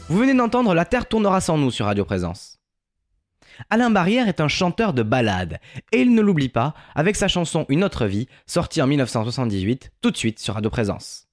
Vous 0.09 0.19
venez 0.19 0.35
d'entendre 0.35 0.75
La 0.75 0.85
Terre 0.85 1.07
tournera 1.07 1.41
sans 1.41 1.59
nous 1.59 1.71
sur 1.71 1.87
Radio 1.87 2.05
Présence. 2.05 2.59
Alain 3.71 3.91
Barrière 3.91 4.27
est 4.27 4.41
un 4.41 4.49
chanteur 4.49 4.95
de 4.95 5.05
ballades, 5.05 5.61
et 5.93 6.01
il 6.01 6.13
ne 6.13 6.23
l'oublie 6.23 6.49
pas 6.49 6.75
avec 6.97 7.15
sa 7.15 7.29
chanson 7.29 7.67
Une 7.69 7.85
autre 7.85 8.07
vie, 8.07 8.27
sortie 8.47 8.83
en 8.83 8.89
1978, 8.89 9.93
tout 10.03 10.11
de 10.11 10.17
suite 10.17 10.41
sur 10.41 10.55
Radio 10.55 10.71
Présence. 10.71 11.28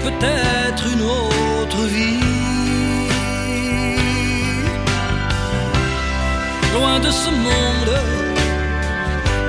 Peut-être 0.00 0.84
une 0.92 1.02
autre 1.02 1.82
vie. 1.86 2.18
Loin 6.74 6.98
de 6.98 7.10
ce 7.10 7.30
monde, 7.30 7.94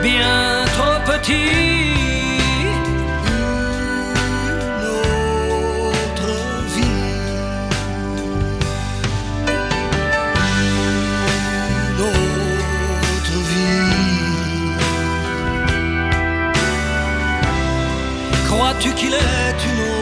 bien 0.03 0.65
trop 0.75 0.99
petit. 1.11 1.93
Une 4.75 4.85
autre 5.01 6.33
vie. 6.75 7.07
Une 11.89 12.01
autre 12.11 13.37
vie. 13.49 13.93
Crois-tu 18.47 18.89
qu'il 18.93 19.13
est 19.13 19.59
une 19.71 19.81
autre 19.81 19.92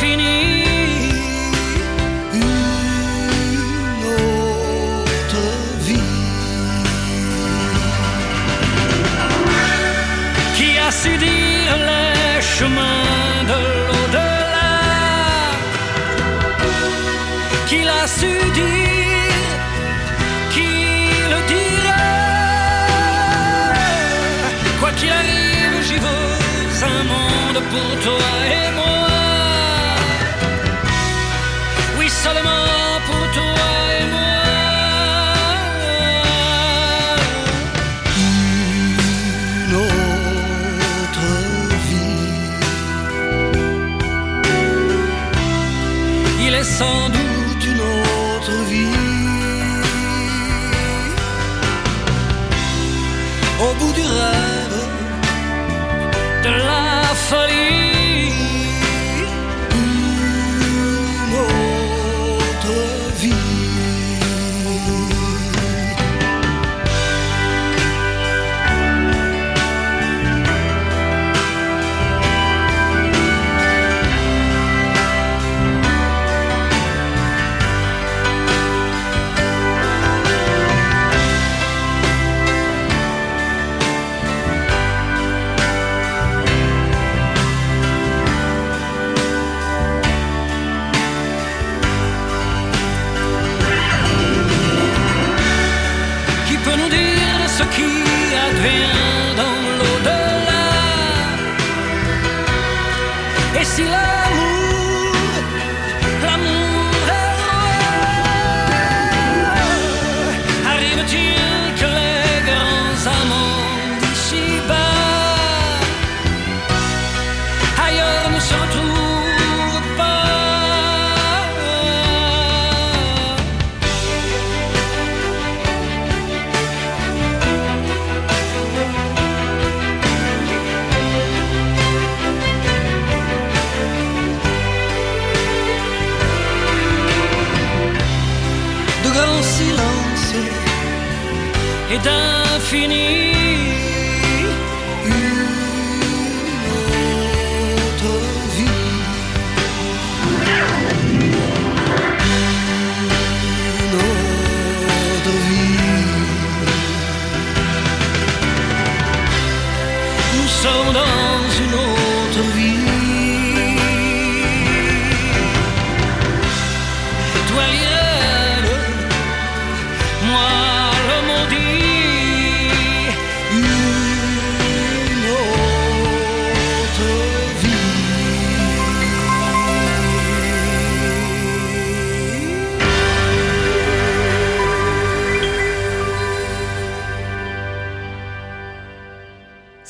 Qui 0.00 0.08
a 10.78 10.90
su 10.90 11.10
dire 11.18 11.76
les 11.88 12.40
chemins 12.40 13.44
de 13.50 13.60
l'au-delà? 13.88 14.72
Qui 17.68 17.78
l'a 17.84 18.06
su 18.06 18.32
dire? 18.54 19.54
Qui 20.54 20.70
le? 21.30 21.40
Quoi 24.80 24.90
qu'il 24.92 25.12
arrive, 25.12 25.76
j'y 25.86 25.98
veux 25.98 26.32
un 26.82 27.02
monde 27.12 27.60
pour 27.70 27.90
toi 28.04 28.28
et 28.48 28.70
moi. 28.76 28.89
Oui, 32.22 32.59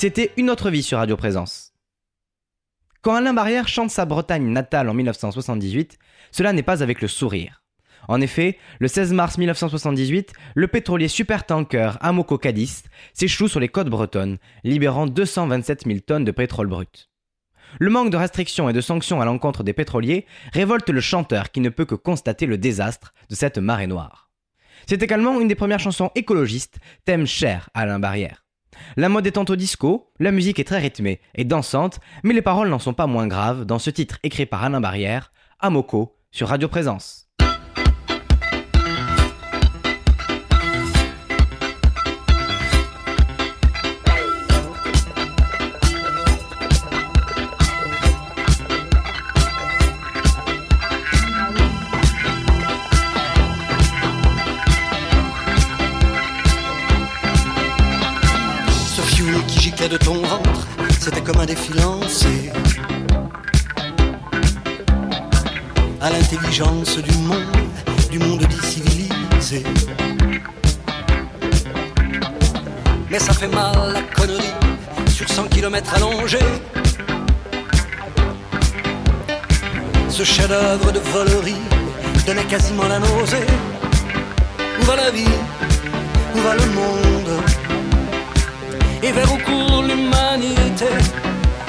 C'était 0.01 0.33
Une 0.39 0.49
autre 0.49 0.71
vie 0.71 0.83
sur 0.83 0.97
Radio 0.97 1.15
Présence. 1.15 1.75
Quand 3.03 3.17
Alain 3.17 3.35
Barrière 3.35 3.69
chante 3.69 3.91
sa 3.91 4.07
Bretagne 4.07 4.51
natale 4.51 4.89
en 4.89 4.95
1978, 4.95 5.99
cela 6.31 6.55
n'est 6.55 6.63
pas 6.63 6.83
avec 6.83 7.03
le 7.03 7.07
sourire. 7.07 7.63
En 8.09 8.23
effet, 8.23 8.57
le 8.79 8.89
16 8.89 9.13
mars 9.13 9.37
1978, 9.37 10.33
le 10.55 10.69
pétrolier 10.69 11.07
supertanker 11.07 11.99
Amoco 12.01 12.39
Cadiz 12.39 12.85
s'échoue 13.13 13.47
sur 13.47 13.61
les 13.61 13.69
côtes 13.69 13.91
bretonnes, 13.91 14.39
libérant 14.65 15.07
227 15.07 15.85
000 15.85 15.99
tonnes 15.99 16.25
de 16.25 16.31
pétrole 16.31 16.69
brut. 16.69 17.11
Le 17.79 17.91
manque 17.91 18.09
de 18.09 18.17
restrictions 18.17 18.71
et 18.71 18.73
de 18.73 18.81
sanctions 18.81 19.21
à 19.21 19.27
l'encontre 19.27 19.65
des 19.65 19.75
pétroliers 19.75 20.25
révolte 20.55 20.89
le 20.89 21.03
chanteur 21.03 21.51
qui 21.51 21.61
ne 21.61 21.69
peut 21.69 21.85
que 21.85 21.95
constater 21.95 22.47
le 22.47 22.57
désastre 22.57 23.13
de 23.29 23.35
cette 23.35 23.59
marée 23.59 23.87
noire. 23.87 24.31
C'est 24.89 25.03
également 25.03 25.39
une 25.43 25.49
des 25.49 25.55
premières 25.55 25.79
chansons 25.79 26.11
écologistes, 26.15 26.79
thème 27.05 27.27
cher 27.27 27.69
à 27.75 27.81
Alain 27.81 27.99
Barrière. 27.99 28.47
La 28.97 29.09
mode 29.09 29.27
étant 29.27 29.45
au 29.49 29.57
disco, 29.57 30.11
la 30.19 30.33
musique 30.33 30.59
est 30.59 30.65
très 30.65 30.79
rythmée 30.79 31.21
et 31.35 31.45
dansante, 31.45 32.01
mais 32.23 32.35
les 32.35 32.43
paroles 32.43 32.69
n'en 32.69 32.79
sont 32.79 32.95
pas 32.95 33.07
moins 33.07 33.27
graves 33.27 33.65
dans 33.65 33.79
ce 33.79 33.91
titre 33.91 34.19
écrit 34.23 34.47
par 34.47 34.65
Alain 34.65 34.81
Barrière, 34.81 35.33
Amoco, 35.61 36.17
sur 36.31 36.49
Radio 36.49 36.69
Présence. 36.69 37.30
De 59.91 59.97
ton 59.97 60.15
ventre, 60.15 60.69
c'était 61.01 61.21
comme 61.21 61.41
un 61.41 61.47
défi 61.47 61.73
lancé 61.73 62.53
à 66.01 66.11
l'intelligence 66.11 66.97
du 66.99 67.13
monde, 67.19 67.69
du 68.09 68.21
monde 68.21 68.45
dit 68.45 68.67
civilisé. 68.67 69.65
Mais 73.11 73.19
ça 73.19 73.33
fait 73.33 73.49
mal 73.49 73.93
la 73.93 74.03
connerie 74.15 74.55
sur 75.09 75.29
100 75.29 75.49
km 75.49 75.95
allongé. 75.97 76.39
Ce 80.09 80.23
chef-d'œuvre 80.23 80.93
de 80.93 81.01
volerie 81.01 81.65
donnait 82.27 82.45
quasiment 82.45 82.87
la 82.87 83.01
nausée. 83.01 83.47
Où 84.81 84.85
va 84.85 84.95
la 84.95 85.11
vie? 85.11 85.37
Où 86.37 86.39
va 86.39 86.55
le 86.55 86.67
monde? 86.67 87.60
Et 89.03 89.13
vers 89.13 89.33
où 89.33 89.39
court 89.39 89.83
l'humanité? 89.83 90.87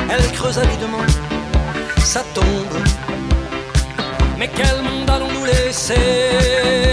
Elle 0.10 0.32
creuse 0.32 0.58
avidement 0.58 1.06
sa 2.00 2.22
tombe. 2.34 2.78
Mais 4.38 4.50
quel 4.54 4.82
monde 4.82 5.10
allons-nous 5.10 5.46
laisser? 5.46 6.91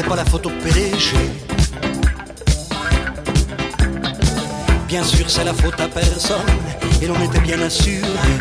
C'est 0.00 0.08
pas 0.08 0.16
la 0.16 0.22
au 0.22 0.50
PDG. 0.62 1.16
Bien 4.88 5.04
sûr, 5.04 5.28
c'est 5.28 5.44
la 5.44 5.52
faute 5.52 5.78
à 5.78 5.88
personne, 5.88 6.40
et 7.02 7.06
l'on 7.06 7.20
était 7.20 7.40
bien 7.40 7.60
assuré. 7.60 8.32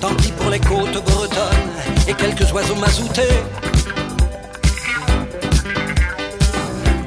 Tant 0.00 0.14
pis 0.14 0.32
pour 0.32 0.50
les 0.50 0.60
côtes 0.60 1.02
bretonnes 1.04 1.76
et 2.06 2.12
quelques 2.12 2.52
oiseaux 2.52 2.74
mazoutés. 2.74 3.38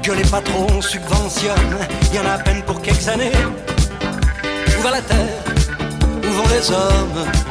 Que 0.02 0.12
les 0.12 0.24
patrons 0.24 0.82
subventionnent, 0.82 1.78
il 2.10 2.16
y 2.16 2.18
en 2.18 2.26
a 2.26 2.32
à 2.32 2.38
peine 2.38 2.62
pour 2.62 2.82
quelques 2.82 3.06
années. 3.06 3.32
Où 4.78 4.82
va 4.82 4.90
la 4.90 5.02
terre? 5.02 5.44
Où 6.24 6.32
vont 6.32 6.48
les 6.48 6.70
hommes? 6.70 7.49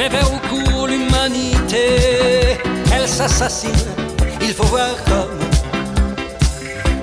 Mais 0.00 0.08
vers 0.08 0.32
où 0.32 0.38
court 0.48 0.86
l'humanité? 0.86 2.56
Elle 2.90 3.06
s'assassine, 3.06 3.70
il 4.40 4.54
faut 4.54 4.64
voir 4.64 4.96
comme. 5.04 5.38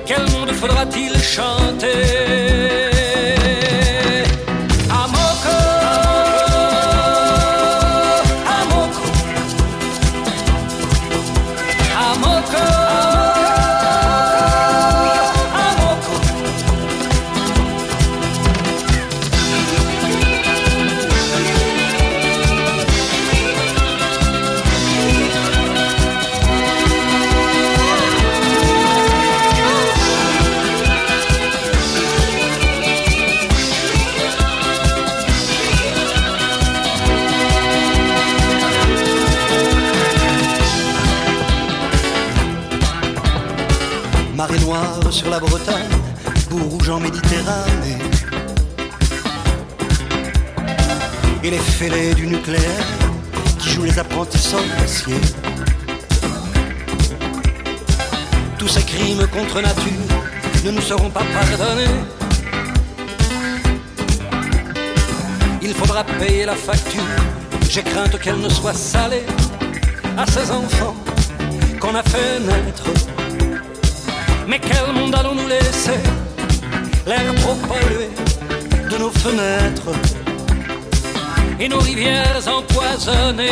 Quel 0.04 0.24
monde 0.32 0.52
faudra-t-il 0.52 1.16
chanter? 1.22 2.87
Fêlés 51.78 52.16
du 52.16 52.26
nucléaire 52.26 52.88
qui 53.60 53.70
jouent 53.70 53.84
les 53.84 54.00
apprentis 54.00 54.40
sorciers. 54.40 55.14
Tous 58.58 58.68
ces 58.68 58.82
crimes 58.82 59.28
contre 59.28 59.62
nature 59.62 60.18
ne 60.66 60.72
nous 60.72 60.82
seront 60.82 61.12
pas 61.12 61.26
pardonnés. 61.38 62.00
Il 65.62 65.74
faudra 65.76 66.04
payer 66.04 66.46
la 66.46 66.56
facture, 66.56 67.12
j'ai 67.70 67.84
crainte 67.84 68.18
qu'elle 68.22 68.40
ne 68.40 68.50
soit 68.50 68.74
salée 68.74 69.28
à 70.18 70.26
ces 70.26 70.50
enfants 70.50 70.96
qu'on 71.80 71.94
a 71.94 72.02
fait 72.02 72.40
naître. 72.40 72.90
Mais 74.48 74.60
quel 74.60 74.96
monde 74.96 75.14
allons-nous 75.14 75.48
laisser 75.48 76.00
L'air 77.06 77.36
trop 77.36 77.56
pollué 77.70 78.10
de 78.90 78.98
nos 78.98 79.12
fenêtres? 79.12 80.27
Et 81.60 81.68
nos 81.68 81.80
rivières 81.80 82.42
empoisonnées. 82.48 83.48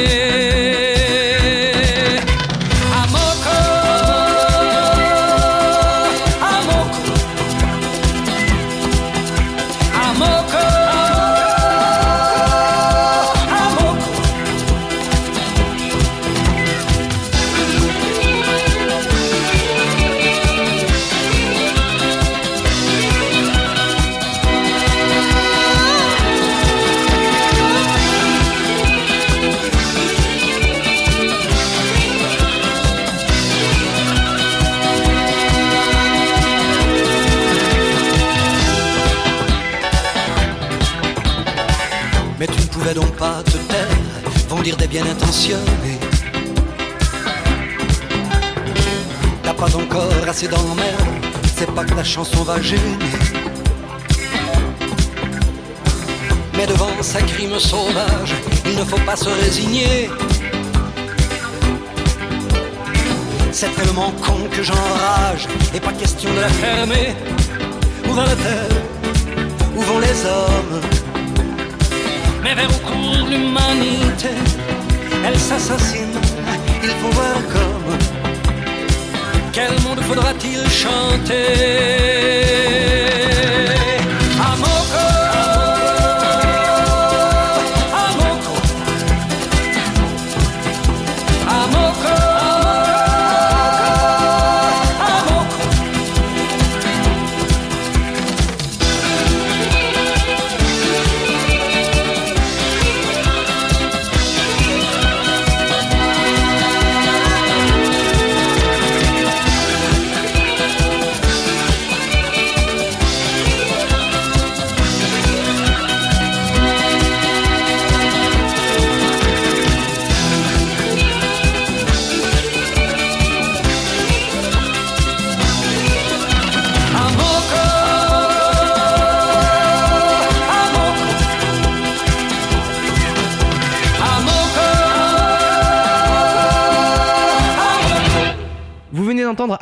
T'as 49.44 49.54
pas 49.54 49.76
encore 49.76 50.30
assez 50.30 50.48
d'emmerde, 50.48 51.26
c'est 51.58 51.70
pas 51.72 51.84
que 51.84 51.94
ta 51.94 52.06
chanson 52.06 52.44
va 52.44 52.62
gêner. 52.62 52.80
Mais 56.56 56.66
devant 56.66 56.90
sa 57.02 57.22
crime 57.22 57.60
sauvage, 57.60 58.34
il 58.66 58.76
ne 58.76 58.86
faut 58.86 59.04
pas 59.06 59.18
se 59.18 59.28
résigner. 59.28 60.10
C'est 63.52 63.76
tellement 63.76 64.12
con 64.26 64.48
que 64.50 64.64
j'enrage, 64.64 65.48
et 65.74 65.82
pas 65.82 65.92
question 65.92 66.34
de 66.34 66.40
la 66.40 66.50
fermer. 66.50 67.14
Où 68.08 68.14
va 68.14 68.24
la 68.24 68.36
terre 68.36 68.78
Où 69.76 69.82
vont 69.82 70.00
les 70.00 70.26
hommes? 70.26 70.82
Mais 72.42 72.56
vers 72.56 72.70
où 72.70 72.80
court 72.88 73.28
l'humanité? 73.30 74.30
Elle 75.28 75.40
s'assassine, 75.40 76.20
il 76.84 76.90
faut 76.90 77.10
voir 77.10 77.34
comme. 77.54 77.98
Quel 79.52 79.72
monde 79.82 80.00
faudra-t-il 80.02 80.70
chanter? 80.70 82.65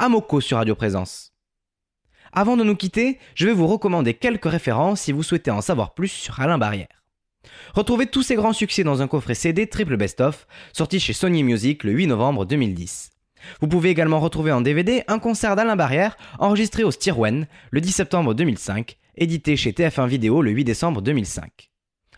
Amoko 0.04 0.42
sur 0.42 0.58
Radio 0.58 0.76
Présence. 0.76 1.32
Avant 2.34 2.58
de 2.58 2.66
nous 2.66 2.76
quitter, 2.76 3.20
je 3.36 3.46
vais 3.46 3.54
vous 3.54 3.68
recommander 3.68 4.14
quelques 4.14 4.52
références 4.52 5.00
si 5.00 5.14
vous 5.14 5.24
souhaitez 5.24 5.50
en 5.50 5.62
savoir 5.62 5.94
plus 5.94 6.10
sur 6.10 6.42
Alain 6.42 6.58
Barrière. 6.58 7.06
Retrouvez 7.74 8.08
tous 8.08 8.22
ses 8.22 8.36
grands 8.36 8.52
succès 8.52 8.84
dans 8.84 9.02
un 9.02 9.08
coffret 9.08 9.34
CD 9.34 9.66
triple 9.66 9.96
best-of, 9.96 10.46
sorti 10.74 11.00
chez 11.00 11.14
Sony 11.14 11.42
Music 11.44 11.86
le 11.86 11.94
8 11.94 12.08
novembre 12.08 12.44
2010. 12.44 13.12
Vous 13.62 13.70
pouvez 13.70 13.92
également 13.92 14.20
retrouver 14.20 14.52
en 14.52 14.60
DVD 14.60 15.06
un 15.08 15.20
concert 15.20 15.56
d'Alain 15.56 15.78
Barrière 15.78 16.18
enregistré 16.38 16.84
au 16.84 16.92
Stirwen 16.92 17.48
le 17.72 17.80
10 17.80 17.94
septembre 17.94 18.34
2005, 18.34 18.98
édité 19.16 19.56
chez 19.56 19.72
TF1 19.72 20.10
Vidéo 20.10 20.42
le 20.42 20.52
8 20.52 20.66
décembre 20.66 21.02
2005. 21.02 21.72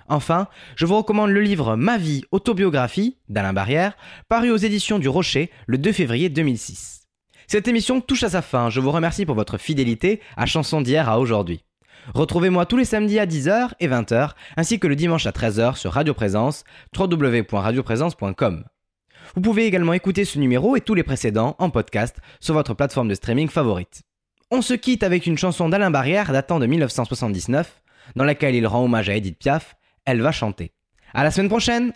Enfin, 0.08 0.48
je 0.76 0.88
vous 0.88 0.98
recommande 0.98 1.30
le 1.30 1.42
livre 1.42 1.76
Ma 1.76 2.00
vie, 2.00 2.24
autobiographie 2.32 3.20
d'Alain 3.30 3.54
Barrière, 3.54 3.96
paru 4.28 4.50
aux 4.50 4.58
éditions 4.58 4.98
du 4.98 5.08
Rocher 5.08 5.52
le 5.68 5.78
2 5.78 5.92
février 5.92 6.30
2006. 6.30 7.05
Cette 7.48 7.68
émission 7.68 8.02
touche 8.02 8.24
à 8.24 8.30
sa 8.30 8.42
fin, 8.42 8.70
je 8.70 8.80
vous 8.80 8.92
remercie 8.92 9.26
pour 9.26 9.36
votre 9.36 9.58
fidélité 9.58 10.22
à 10.36 10.46
Chanson 10.46 10.82
d'hier 10.82 11.10
à 11.10 11.20
aujourd'hui. 11.20 11.64
Retrouvez-moi 12.14 12.66
tous 12.66 12.78
les 12.78 12.86
samedis 12.86 13.20
à 13.20 13.26
10h 13.26 13.72
et 13.80 13.88
20h, 13.88 14.32
ainsi 14.58 14.80
que 14.80 14.88
le 14.88 14.96
dimanche 14.96 15.26
à 15.26 15.32
13h 15.32 15.76
sur 15.76 15.92
Radio 15.94 16.14
Présence, 16.14 16.64
www.radioprésence.com. 16.98 18.64
Vous 19.36 19.42
pouvez 19.42 19.66
également 19.66 19.94
écouter 19.94 20.24
ce 20.24 20.38
numéro 20.38 20.76
et 20.76 20.82
tous 20.82 20.94
les 20.94 21.04
précédents 21.04 21.56
en 21.58 21.70
podcast 21.70 22.18
sur 22.40 22.54
votre 22.54 22.74
plateforme 22.74 23.08
de 23.08 23.16
streaming 23.16 23.50
favorite. 23.50 24.04
On 24.52 24.62
se 24.62 24.76
quitte 24.76 25.04
avec 25.04 25.26
une 25.26 25.38
chanson 25.38 25.68
d'Alain 25.70 25.90
Barrière 25.90 26.32
datant 26.32 26.60
de 26.60 26.68
1979, 26.68 27.82
dans 28.16 28.24
laquelle 28.24 28.56
il 28.56 28.68
rend 28.68 28.84
hommage 28.84 29.10
à 29.10 29.16
Edith 29.16 29.40
Piaf, 29.40 29.76
Elle 30.06 30.22
va 30.22 30.32
chanter. 30.32 30.72
À 31.14 31.24
la 31.24 31.32
semaine 31.32 31.50
prochaine! 31.50 31.92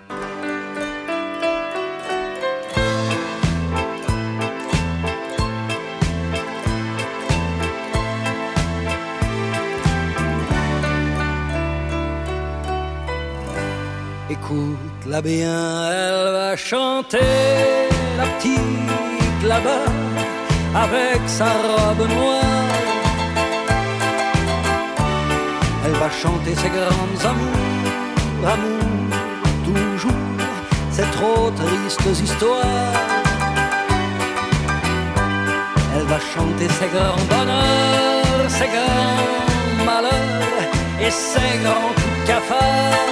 Écoute-la 14.32 15.22
bien, 15.22 15.90
elle 15.90 16.32
va 16.34 16.56
chanter 16.56 17.18
la 18.16 18.26
petite 18.38 19.44
là-bas 19.44 19.86
avec 20.76 21.22
sa 21.26 21.46
robe 21.46 22.08
noire. 22.08 22.44
Elle 25.84 25.94
va 25.94 26.12
chanter 26.12 26.54
ses 26.54 26.70
grands 26.70 27.30
amours, 27.32 28.48
amours, 28.56 29.18
toujours, 29.66 30.12
ces 30.92 31.10
trop 31.18 31.50
tristes 31.50 32.22
histoires. 32.22 32.66
Elle 35.96 36.06
va 36.06 36.20
chanter 36.20 36.68
ses 36.78 36.88
grands 36.96 37.26
bonheurs, 37.34 38.50
ses 38.50 38.68
grands 38.76 39.86
malheurs 39.86 40.70
et 41.02 41.10
ses 41.10 41.58
grands 41.64 41.94
coups 41.96 42.22
de 42.22 42.28
cafard. 42.28 43.09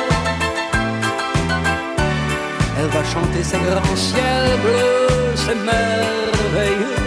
Va 2.93 3.03
chanter 3.03 3.43
ses 3.43 3.57
grands 3.57 3.95
ciels 3.95 4.57
bleus, 4.63 5.35
c'est 5.35 5.55
merveilleux, 5.55 7.03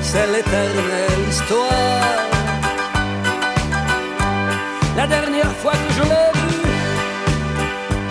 c'est 0.00 0.26
l'éternelle 0.26 1.22
histoire. 1.30 2.30
La 4.96 5.06
dernière 5.06 5.52
fois 5.60 5.72
que 5.72 5.92
je 5.96 6.02
l'ai 6.10 6.30
vue, 6.40 6.62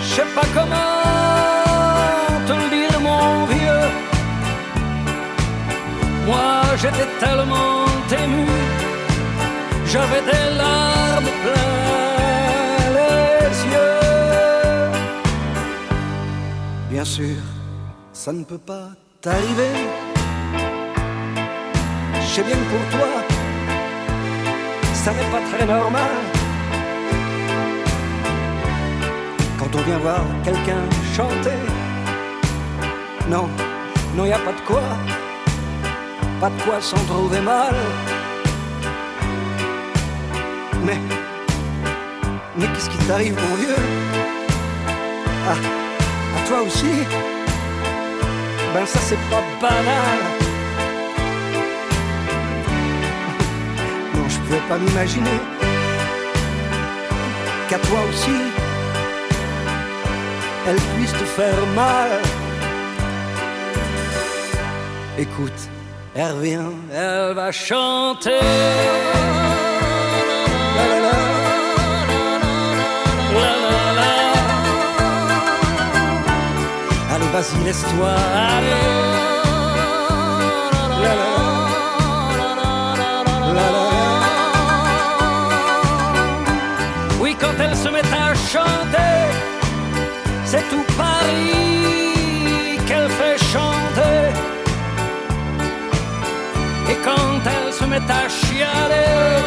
je 0.00 0.14
sais 0.14 0.30
pas 0.34 0.46
comment 0.54 1.02
te 2.46 2.52
le 2.52 2.68
dire, 2.76 3.00
mon 3.00 3.46
vieux. 3.46 3.88
Moi, 6.26 6.52
j'étais 6.80 7.08
tellement 7.20 7.84
ému, 8.22 8.46
j'avais 9.86 10.22
des 10.30 10.56
larmes 10.56 11.01
Bien 17.02 17.10
sûr, 17.10 17.42
ça 18.12 18.32
ne 18.32 18.44
peut 18.44 18.62
pas 18.64 18.90
t'arriver. 19.20 19.74
Je 22.14 22.26
sais 22.32 22.44
bien 22.44 22.54
que 22.54 22.70
pour 22.70 22.96
toi, 22.96 23.08
ça 24.94 25.10
n'est 25.12 25.30
pas 25.32 25.40
très 25.50 25.66
normal. 25.66 26.12
Quand 29.58 29.74
on 29.74 29.82
vient 29.82 29.98
voir 29.98 30.20
quelqu'un 30.44 30.84
chanter, 31.16 31.58
non, 33.28 33.48
non, 34.14 34.24
y 34.24 34.32
a 34.32 34.38
pas 34.38 34.52
de 34.52 34.60
quoi, 34.64 34.82
pas 36.40 36.50
de 36.50 36.62
quoi 36.62 36.80
s'en 36.80 37.04
trouver 37.06 37.40
mal. 37.40 37.74
Mais, 40.84 41.00
mais 42.56 42.66
qu'est-ce 42.66 42.90
qui 42.90 42.98
t'arrive, 43.08 43.34
mon 43.34 43.56
vieux? 43.56 43.82
Ah, 45.48 45.81
toi 46.52 46.62
aussi 46.62 46.94
Ben 48.74 48.86
ça 48.86 48.98
c'est 49.08 49.22
pas 49.30 49.42
banal. 49.60 50.18
Non, 54.14 54.28
je 54.28 54.38
pouvais 54.40 54.64
pas 54.68 54.78
m'imaginer 54.78 55.38
qu'à 57.68 57.78
toi 57.78 58.00
aussi, 58.10 58.38
elle 60.68 60.80
puisse 60.94 61.12
te 61.12 61.26
faire 61.38 61.62
mal. 61.74 62.10
Écoute, 65.18 65.60
elle 66.14 66.32
revient, 66.32 66.70
elle 66.92 67.34
va 67.34 67.50
chanter. 67.52 68.40
Vas-y, 77.32 77.64
laisse-toi. 77.64 78.14
Oui, 87.20 87.36
quand 87.40 87.54
elle 87.58 87.76
se 87.76 87.88
met 87.88 88.00
à 88.00 88.34
chanter, 88.34 89.16
c'est 90.44 90.68
tout 90.68 90.84
Paris 90.96 92.78
qu'elle 92.86 93.10
fait 93.10 93.38
chanter. 93.52 94.20
Et 96.90 96.96
quand 97.06 97.40
elle 97.54 97.72
se 97.72 97.84
met 97.84 97.96
à 97.96 98.28
chialer, 98.28 99.42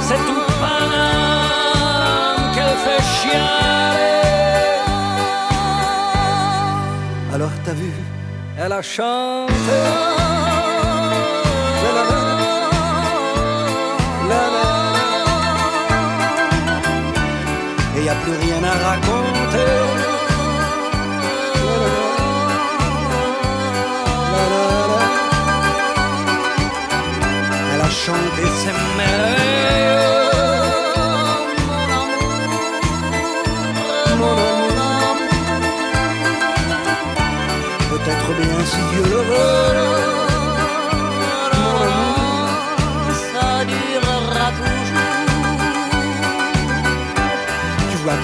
c'est 0.00 0.22
tout 0.28 0.46
Paname 0.60 2.54
qu'elle 2.54 2.76
fait 2.84 3.02
chialer. 3.16 4.05
Alors 7.46 7.58
t'as 7.64 7.74
vu, 7.74 7.92
elle 8.58 8.72
a 8.72 8.82
chanté. 8.82 9.52
La, 11.84 11.90
la, 11.96 12.02
la. 12.10 12.20
La, 14.30 14.42
la, 14.54 14.66
Et 17.96 18.02
y 18.04 18.08
a 18.08 18.16
plus 18.24 18.36
rien 18.44 18.62
à 18.64 18.74
raconter. 18.88 19.72
Elle 27.72 27.80
a 27.80 27.90
chanté 27.90 28.42
ses 28.60 28.74
merveilleux. 28.98 29.55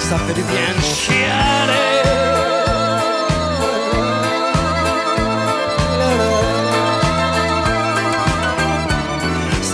ça 0.03 0.19
fait 0.19 0.35
du 0.35 0.43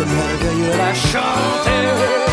merveilleux 0.04 0.94
chanter. 0.94 2.27